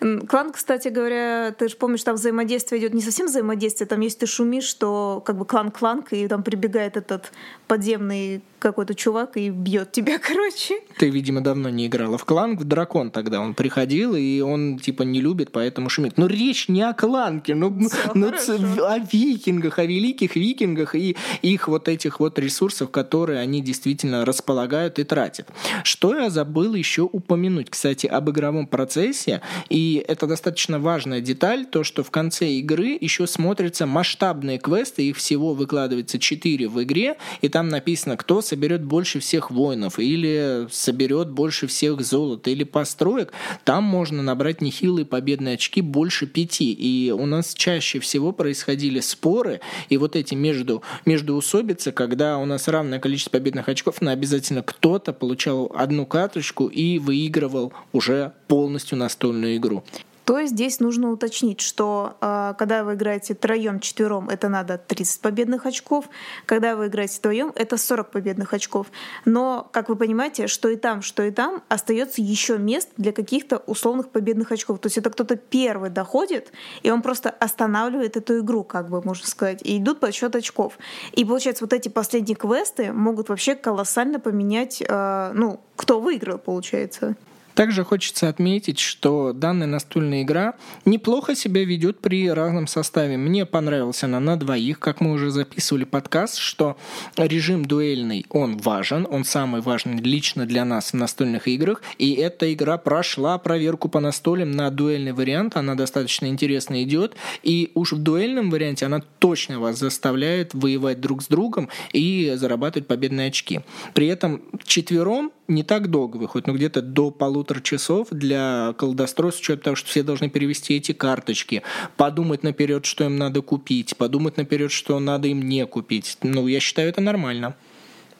Кланк, 0.28 0.56
кстати 0.56 0.88
говоря, 0.88 1.54
ты 1.56 1.68
же 1.68 1.76
помнишь, 1.76 2.02
там 2.02 2.16
взаимодействие 2.16 2.80
идет 2.80 2.94
не 2.94 3.02
совсем 3.02 3.26
взаимодействие, 3.26 3.86
там 3.86 4.00
есть 4.00 4.18
ты 4.18 4.26
шумишь, 4.26 4.64
что 4.64 5.22
как 5.24 5.38
бы 5.38 5.44
клан-кланк, 5.44 6.12
и 6.12 6.28
там 6.28 6.42
прибегает 6.42 6.96
этот 6.96 7.32
подземный 7.66 8.42
какой-то 8.58 8.94
чувак 8.94 9.36
и 9.36 9.50
бьет 9.50 9.92
тебя, 9.92 10.18
короче. 10.28 10.80
Ты, 10.98 11.10
видимо, 11.10 11.40
давно 11.40 11.68
не 11.68 11.86
играла 11.86 12.18
в 12.18 12.24
клан, 12.24 12.56
в 12.56 12.64
дракон 12.64 13.10
тогда 13.10 13.40
он 13.40 13.54
приходил, 13.54 14.14
и 14.14 14.40
он 14.40 14.78
типа 14.78 15.02
не 15.02 15.20
любит, 15.20 15.52
поэтому 15.52 15.88
шумит. 15.88 16.18
Но 16.18 16.26
речь 16.26 16.68
не 16.68 16.82
о 16.82 16.92
кланке, 16.92 17.54
но, 17.54 17.72
но 18.14 18.28
о 18.28 18.98
викингах, 18.98 19.78
о 19.78 19.84
великих 19.84 20.36
викингах 20.36 20.94
и 20.94 21.16
их 21.40 21.68
вот 21.68 21.88
этих 21.88 22.20
вот 22.20 22.38
ресурсов, 22.38 22.90
которые 22.90 23.40
они 23.40 23.60
действительно 23.62 24.24
располагают 24.24 24.71
влагают 24.72 24.98
и 24.98 25.04
тратят. 25.04 25.48
Что 25.84 26.16
я 26.16 26.30
забыл 26.30 26.74
еще 26.74 27.02
упомянуть, 27.02 27.70
кстати, 27.70 28.06
об 28.06 28.30
игровом 28.30 28.66
процессе, 28.66 29.40
и 29.68 30.04
это 30.08 30.26
достаточно 30.26 30.78
важная 30.78 31.20
деталь, 31.20 31.66
то, 31.66 31.84
что 31.84 32.02
в 32.02 32.10
конце 32.10 32.48
игры 32.52 32.96
еще 33.00 33.26
смотрятся 33.26 33.86
масштабные 33.86 34.58
квесты, 34.58 35.08
их 35.08 35.16
всего 35.16 35.54
выкладывается 35.54 36.18
4 36.18 36.68
в 36.68 36.82
игре, 36.82 37.16
и 37.42 37.48
там 37.48 37.68
написано, 37.68 38.16
кто 38.16 38.40
соберет 38.40 38.82
больше 38.82 39.20
всех 39.20 39.50
воинов, 39.50 39.98
или 39.98 40.66
соберет 40.70 41.30
больше 41.30 41.66
всех 41.66 42.00
золота, 42.00 42.50
или 42.50 42.64
построек, 42.64 43.32
там 43.64 43.84
можно 43.84 44.22
набрать 44.22 44.62
нехилые 44.62 45.04
победные 45.04 45.54
очки 45.54 45.82
больше 45.82 46.26
пяти, 46.26 46.72
и 46.72 47.10
у 47.10 47.26
нас 47.26 47.54
чаще 47.54 47.98
всего 47.98 48.32
происходили 48.32 49.00
споры, 49.00 49.60
и 49.90 49.98
вот 49.98 50.16
эти 50.16 50.34
между, 50.34 50.82
между 51.04 51.34
усобицы, 51.34 51.92
когда 51.92 52.38
у 52.38 52.46
нас 52.46 52.68
равное 52.68 52.98
количество 52.98 53.32
победных 53.32 53.68
очков, 53.68 54.00
но 54.00 54.10
обязательно 54.10 54.61
кто-то 54.62 55.12
получал 55.12 55.70
одну 55.74 56.06
карточку 56.06 56.66
и 56.66 56.98
выигрывал 56.98 57.72
уже 57.92 58.32
полностью 58.48 58.98
настольную 58.98 59.56
игру. 59.56 59.82
То 60.24 60.38
есть 60.38 60.52
здесь 60.52 60.78
нужно 60.78 61.10
уточнить, 61.10 61.60
что 61.60 62.16
э, 62.20 62.54
когда 62.56 62.84
вы 62.84 62.94
играете 62.94 63.34
троем, 63.34 63.80
четвером, 63.80 64.28
это 64.28 64.48
надо 64.48 64.78
30 64.78 65.20
победных 65.20 65.66
очков, 65.66 66.08
когда 66.46 66.76
вы 66.76 66.86
играете 66.86 67.18
вдвоем, 67.18 67.52
это 67.54 67.76
40 67.76 68.10
победных 68.10 68.54
очков. 68.54 68.86
Но, 69.24 69.68
как 69.72 69.88
вы 69.88 69.96
понимаете, 69.96 70.46
что 70.46 70.68
и 70.68 70.76
там, 70.76 71.02
что 71.02 71.24
и 71.24 71.30
там 71.30 71.62
остается 71.68 72.22
еще 72.22 72.58
мест 72.58 72.90
для 72.96 73.12
каких-то 73.12 73.58
условных 73.66 74.10
победных 74.10 74.52
очков. 74.52 74.78
То 74.78 74.86
есть 74.86 74.98
это 74.98 75.10
кто-то 75.10 75.36
первый 75.36 75.90
доходит, 75.90 76.52
и 76.82 76.90
он 76.90 77.02
просто 77.02 77.30
останавливает 77.30 78.16
эту 78.16 78.40
игру, 78.40 78.62
как 78.62 78.88
бы 78.88 79.02
можно 79.02 79.26
сказать, 79.26 79.60
и 79.62 79.78
идут 79.78 79.98
подсчет 79.98 80.36
очков. 80.36 80.78
И 81.12 81.24
получается, 81.24 81.64
вот 81.64 81.72
эти 81.72 81.88
последние 81.88 82.36
квесты 82.36 82.92
могут 82.92 83.28
вообще 83.28 83.56
колоссально 83.56 84.20
поменять, 84.20 84.82
э, 84.86 85.32
ну, 85.34 85.60
кто 85.76 86.00
выиграл, 86.00 86.38
получается. 86.38 87.16
Также 87.54 87.84
хочется 87.84 88.28
отметить, 88.28 88.78
что 88.78 89.32
данная 89.32 89.66
настольная 89.66 90.22
игра 90.22 90.54
неплохо 90.84 91.34
себя 91.34 91.64
ведет 91.64 92.00
при 92.00 92.30
разном 92.30 92.66
составе. 92.66 93.16
Мне 93.16 93.46
понравилась 93.46 94.02
она 94.04 94.20
на 94.20 94.36
двоих, 94.36 94.78
как 94.78 95.00
мы 95.00 95.12
уже 95.12 95.30
записывали 95.30 95.84
подкаст, 95.84 96.36
что 96.36 96.76
режим 97.16 97.64
дуэльный, 97.64 98.26
он 98.30 98.56
важен, 98.56 99.06
он 99.08 99.24
самый 99.24 99.60
важный 99.60 99.98
лично 99.98 100.46
для 100.46 100.64
нас 100.64 100.92
в 100.92 100.94
настольных 100.94 101.48
играх, 101.48 101.82
и 101.98 102.14
эта 102.14 102.52
игра 102.52 102.78
прошла 102.78 103.38
проверку 103.38 103.88
по 103.88 104.00
настолям 104.00 104.50
на 104.50 104.70
дуэльный 104.70 105.12
вариант, 105.12 105.56
она 105.56 105.74
достаточно 105.74 106.26
интересно 106.26 106.82
идет, 106.82 107.14
и 107.42 107.70
уж 107.74 107.92
в 107.92 107.98
дуэльном 107.98 108.50
варианте 108.50 108.86
она 108.86 109.00
точно 109.18 109.60
вас 109.60 109.78
заставляет 109.78 110.54
воевать 110.54 111.00
друг 111.00 111.22
с 111.22 111.26
другом 111.26 111.68
и 111.92 112.32
зарабатывать 112.36 112.86
победные 112.86 113.28
очки. 113.28 113.60
При 113.94 114.06
этом 114.06 114.42
четвером 114.64 115.32
не 115.54 115.62
так 115.62 115.88
долго 115.88 116.16
выходит, 116.16 116.46
но 116.46 116.54
где-то 116.54 116.82
до 116.82 117.10
полутора 117.10 117.60
часов 117.60 118.08
для 118.10 118.74
колдостроя, 118.76 119.30
с 119.30 119.38
учетом 119.38 119.62
того, 119.62 119.76
что 119.76 119.88
все 119.88 120.02
должны 120.02 120.28
перевести 120.28 120.76
эти 120.76 120.92
карточки, 120.92 121.62
подумать 121.96 122.42
наперед, 122.42 122.84
что 122.84 123.04
им 123.04 123.16
надо 123.16 123.42
купить, 123.42 123.96
подумать 123.96 124.36
наперед, 124.36 124.70
что 124.72 124.98
надо 124.98 125.28
им 125.28 125.42
не 125.42 125.66
купить. 125.66 126.18
Ну, 126.22 126.46
я 126.46 126.60
считаю, 126.60 126.88
это 126.88 127.00
нормально. 127.00 127.56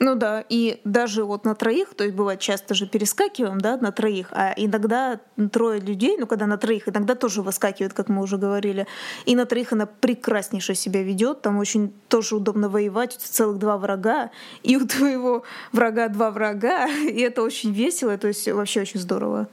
Ну 0.03 0.17
да, 0.17 0.45
и 0.49 0.81
даже 0.83 1.23
вот 1.23 1.45
на 1.45 1.55
троих, 1.55 1.95
то 1.95 2.03
есть 2.03 2.17
бывает 2.17 2.41
часто 2.41 2.75
же 2.75 2.89
перескакиваем, 2.89 3.61
да, 3.61 3.77
на 3.77 3.93
троих, 3.93 4.33
а 4.33 4.53
иногда 4.57 5.21
трое 5.53 5.79
людей, 5.79 6.17
ну 6.19 6.27
когда 6.27 6.47
на 6.47 6.59
троих, 6.59 6.89
иногда 6.89 7.15
тоже 7.15 7.41
выскакивают, 7.41 7.93
как 7.93 8.09
мы 8.09 8.21
уже 8.21 8.37
говорили, 8.37 8.89
и 9.27 9.37
на 9.37 9.47
троих 9.47 9.73
она 9.73 9.87
прекраснейше 9.87 10.75
себя 10.75 11.05
ведет, 11.05 11.43
там 11.43 11.57
очень 11.59 11.93
тоже 12.09 12.35
удобно 12.35 12.69
воевать, 12.69 13.15
у 13.15 13.21
целых 13.21 13.59
два 13.59 13.79
врага, 13.79 14.33
и 14.65 14.77
у 14.77 14.85
твоего 14.89 15.45
врага 15.71 16.09
два 16.09 16.33
врага, 16.33 16.89
и 17.09 17.21
это 17.21 17.45
очень 17.45 17.73
весело, 17.73 18.19
то 18.19 18.27
есть 18.27 18.49
вообще 18.49 18.81
очень 18.81 18.99
здорово. 18.99 19.47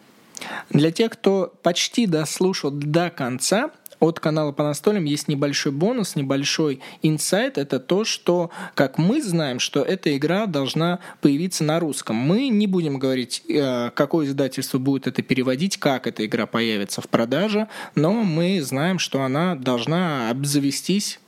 Для 0.72 0.92
тех, 0.92 1.12
кто 1.12 1.54
почти 1.62 2.08
дослушал 2.08 2.72
до 2.72 3.12
конца, 3.12 3.70
от 4.00 4.20
канала 4.20 4.52
по 4.52 4.64
настолям 4.64 5.06
есть 5.06 5.28
небольшой 5.28 5.72
бонус, 5.72 6.16
небольшой 6.16 6.80
инсайт. 7.02 7.58
Это 7.58 7.80
то, 7.80 8.04
что, 8.04 8.50
как 8.76 8.98
мы 8.98 9.22
знаем, 9.22 9.60
что 9.60 9.82
эта 9.82 10.16
игра 10.16 10.46
должна 10.46 11.00
появиться 11.22 11.64
на 11.64 11.80
русском. 11.80 12.16
Мы 12.16 12.48
не 12.50 12.68
будем 12.68 13.00
говорить, 13.00 13.44
э, 13.48 13.92
какое 13.94 14.28
издательство 14.28 14.78
будет 14.78 15.08
это 15.08 15.22
переводить, 15.22 15.78
как 15.78 16.08
эта 16.08 16.26
игра 16.26 16.46
появится 16.46 17.02
в 17.02 17.10
продаже, 17.10 17.68
но 17.96 18.14
мы 18.14 18.62
знаем, 18.62 19.00
что 19.00 19.22
она 19.22 19.56
должна 19.56 20.30
обзавестись 20.30 21.20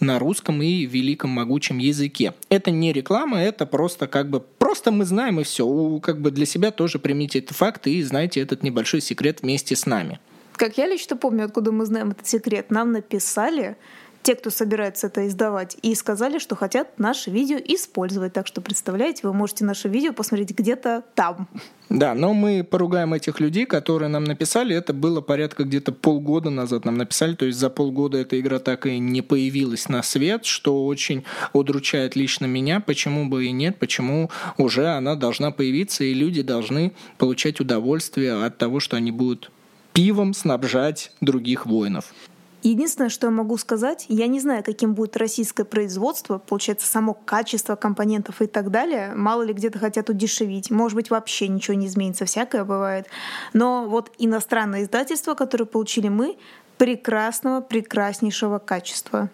на 0.00 0.18
русском 0.18 0.62
и 0.62 0.86
великом 0.86 1.30
могучем 1.30 1.78
языке. 1.78 2.34
Это 2.48 2.70
не 2.70 2.92
реклама, 2.92 3.40
это 3.40 3.66
просто 3.66 4.06
как 4.06 4.30
бы 4.30 4.40
просто 4.40 4.90
мы 4.90 5.04
знаем 5.04 5.40
и 5.40 5.44
все. 5.44 5.98
Как 6.02 6.20
бы 6.20 6.30
для 6.30 6.46
себя 6.46 6.70
тоже 6.70 6.98
примите 6.98 7.40
этот 7.40 7.56
факт 7.56 7.86
и 7.86 8.02
знаете 8.02 8.40
этот 8.40 8.62
небольшой 8.62 9.00
секрет 9.00 9.42
вместе 9.42 9.74
с 9.74 9.86
нами. 9.86 10.20
Как 10.58 10.76
я 10.76 10.88
лично 10.88 11.16
помню, 11.16 11.44
откуда 11.44 11.70
мы 11.70 11.86
знаем 11.86 12.10
этот 12.10 12.26
секрет, 12.26 12.72
нам 12.72 12.90
написали 12.90 13.76
те, 14.24 14.34
кто 14.34 14.50
собирается 14.50 15.06
это 15.06 15.28
издавать, 15.28 15.76
и 15.82 15.94
сказали, 15.94 16.40
что 16.40 16.56
хотят 16.56 16.98
наше 16.98 17.30
видео 17.30 17.58
использовать. 17.64 18.32
Так 18.32 18.48
что, 18.48 18.60
представляете, 18.60 19.20
вы 19.22 19.32
можете 19.32 19.64
наше 19.64 19.88
видео 19.88 20.12
посмотреть 20.12 20.50
где-то 20.50 21.04
там. 21.14 21.48
Да, 21.88 22.14
но 22.14 22.34
мы 22.34 22.66
поругаем 22.68 23.14
этих 23.14 23.38
людей, 23.38 23.66
которые 23.66 24.08
нам 24.08 24.24
написали. 24.24 24.74
Это 24.74 24.92
было 24.92 25.20
порядка 25.20 25.62
где-то 25.62 25.92
полгода 25.92 26.50
назад 26.50 26.84
нам 26.84 26.96
написали. 26.98 27.36
То 27.36 27.46
есть 27.46 27.58
за 27.58 27.70
полгода 27.70 28.18
эта 28.18 28.38
игра 28.38 28.58
так 28.58 28.84
и 28.86 28.98
не 28.98 29.22
появилась 29.22 29.88
на 29.88 30.02
свет, 30.02 30.44
что 30.44 30.84
очень 30.84 31.24
удручает 31.52 32.16
лично 32.16 32.46
меня. 32.46 32.80
Почему 32.80 33.28
бы 33.28 33.46
и 33.46 33.52
нет? 33.52 33.78
Почему 33.78 34.28
уже 34.58 34.88
она 34.88 35.14
должна 35.14 35.52
появиться, 35.52 36.02
и 36.02 36.12
люди 36.12 36.42
должны 36.42 36.92
получать 37.16 37.60
удовольствие 37.60 38.44
от 38.44 38.58
того, 38.58 38.80
что 38.80 38.96
они 38.96 39.12
будут 39.12 39.52
пивом 39.98 40.32
снабжать 40.32 41.10
других 41.20 41.66
воинов. 41.66 42.14
Единственное, 42.62 43.08
что 43.08 43.26
я 43.26 43.30
могу 43.32 43.56
сказать, 43.56 44.06
я 44.08 44.28
не 44.28 44.38
знаю, 44.38 44.62
каким 44.62 44.94
будет 44.94 45.16
российское 45.16 45.64
производство, 45.64 46.38
получается, 46.38 46.86
само 46.86 47.14
качество 47.14 47.74
компонентов 47.74 48.40
и 48.40 48.46
так 48.46 48.70
далее. 48.70 49.12
Мало 49.16 49.42
ли 49.42 49.52
где-то 49.52 49.80
хотят 49.80 50.08
удешевить. 50.08 50.70
Может 50.70 50.94
быть, 50.94 51.10
вообще 51.10 51.48
ничего 51.48 51.74
не 51.74 51.86
изменится, 51.86 52.26
всякое 52.26 52.62
бывает. 52.62 53.08
Но 53.54 53.88
вот 53.88 54.12
иностранное 54.18 54.84
издательство, 54.84 55.34
которое 55.34 55.64
получили 55.64 56.06
мы, 56.06 56.36
прекрасного, 56.76 57.60
прекраснейшего 57.60 58.60
качества. 58.60 59.30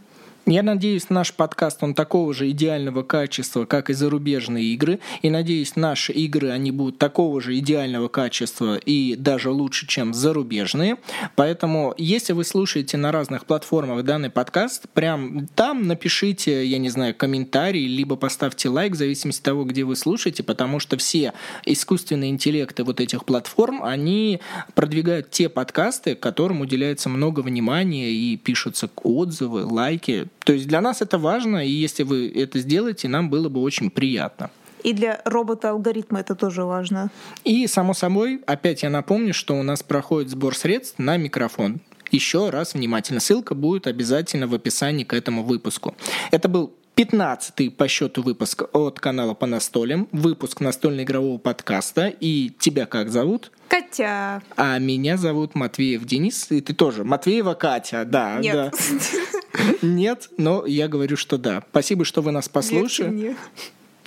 Я 0.46 0.62
надеюсь, 0.62 1.09
наш 1.09 1.33
подкаст, 1.33 1.83
он 1.83 1.94
такого 1.94 2.35
же 2.35 2.50
идеального 2.50 3.02
качества, 3.02 3.64
как 3.64 3.88
и 3.88 3.94
зарубежные 3.94 4.66
игры. 4.74 5.00
И 5.22 5.30
надеюсь, 5.30 5.74
наши 5.74 6.12
игры, 6.12 6.50
они 6.50 6.70
будут 6.70 6.98
такого 6.98 7.40
же 7.40 7.59
идеального 7.59 8.09
качества 8.09 8.76
и 8.76 9.16
даже 9.16 9.50
лучше, 9.50 9.87
чем 9.87 10.12
зарубежные. 10.12 10.98
Поэтому, 11.35 11.94
если 11.96 12.35
вы 12.35 12.44
слушаете 12.44 12.98
на 12.98 13.11
разных 13.11 13.46
платформах 13.46 14.04
данный 14.04 14.28
подкаст, 14.28 14.87
прям 14.92 15.46
там 15.54 15.88
напишите, 15.88 16.66
я 16.66 16.76
не 16.76 16.90
знаю, 16.90 17.14
комментарий, 17.14 17.87
либо 17.87 18.16
поставьте 18.16 18.68
лайк, 18.68 18.92
в 18.92 18.96
зависимости 18.96 19.40
от 19.40 19.44
того, 19.44 19.64
где 19.64 19.85
вы 19.85 19.96
слушаете, 19.96 20.42
потому 20.42 20.78
что 20.78 20.98
все 20.98 21.33
искусственные 21.64 22.28
интеллекты 22.28 22.85
вот 22.85 23.00
этих 23.00 23.24
платформ, 23.24 23.83
они 23.83 24.40
продвигают 24.74 25.30
те 25.30 25.48
подкасты, 25.48 26.14
которым 26.14 26.61
уделяется 26.61 27.09
много 27.09 27.40
внимания 27.40 28.11
и 28.11 28.37
пишутся 28.37 28.90
отзывы, 29.02 29.64
лайки. 29.64 30.28
То 30.44 30.52
есть 30.52 30.68
для 30.68 30.80
нас 30.80 31.02
это 31.02 31.18
важно, 31.18 31.66
и 31.66 31.70
если 31.70 32.02
вы 32.02 32.30
это 32.35 32.59
сделаете, 32.59 33.09
нам 33.09 33.30
было 33.30 33.48
бы 33.48 33.61
очень 33.61 33.90
приятно. 33.90 34.50
И 34.83 34.92
для 34.92 35.22
робота-алгоритма 35.24 36.20
это 36.20 36.35
тоже 36.35 36.64
важно. 36.64 37.11
И, 37.42 37.66
само 37.66 37.94
собой, 37.94 38.42
опять 38.46 38.83
я 38.83 38.90
напомню, 38.90 39.33
что 39.33 39.54
у 39.59 39.62
нас 39.62 39.83
проходит 39.83 40.30
сбор 40.30 40.54
средств 40.54 40.98
на 40.98 41.16
микрофон. 41.16 41.80
Еще 42.11 42.50
раз 42.50 42.74
внимательно. 42.74 43.20
Ссылка 43.20 43.54
будет 43.54 43.87
обязательно 43.87 44.46
в 44.46 44.54
описании 44.54 45.04
к 45.04 45.14
этому 45.14 45.42
выпуску. 45.42 45.96
Это 46.30 46.50
был 46.50 46.74
15-й 46.96 47.70
по 47.70 47.88
счету 47.88 48.22
выпуск 48.22 48.64
от 48.72 49.00
канала 49.00 49.33
по 49.35 49.46
настолям, 49.46 50.07
выпуск 50.12 50.61
настольно-игрового 50.61 51.38
подкаста. 51.38 52.09
И 52.09 52.50
тебя 52.59 52.85
как 52.85 53.08
зовут? 53.08 53.50
Катя. 53.68 54.42
А 54.56 54.79
меня 54.79 55.16
зовут 55.16 55.54
Матвеев 55.54 56.04
Денис, 56.04 56.50
и 56.50 56.60
ты 56.60 56.75
тоже. 56.75 57.04
Матвеева 57.04 57.54
Катя, 57.54 58.04
да. 58.04 58.38
Нет. 58.38 58.54
Да. 58.54 58.71
Нет, 59.83 60.31
но 60.37 60.67
я 60.67 60.88
говорю, 60.88 61.17
что 61.17 61.38
да. 61.38 61.63
Спасибо, 61.71 62.05
что 62.05 62.23
вы 62.23 62.33
нас 62.33 62.48
послушали. 62.48 63.37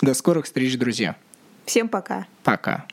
До 0.02 0.14
скорых 0.14 0.46
встреч, 0.46 0.78
друзья. 0.78 1.16
Всем 1.66 1.90
пока. 1.90 2.28
Пока. 2.44 2.86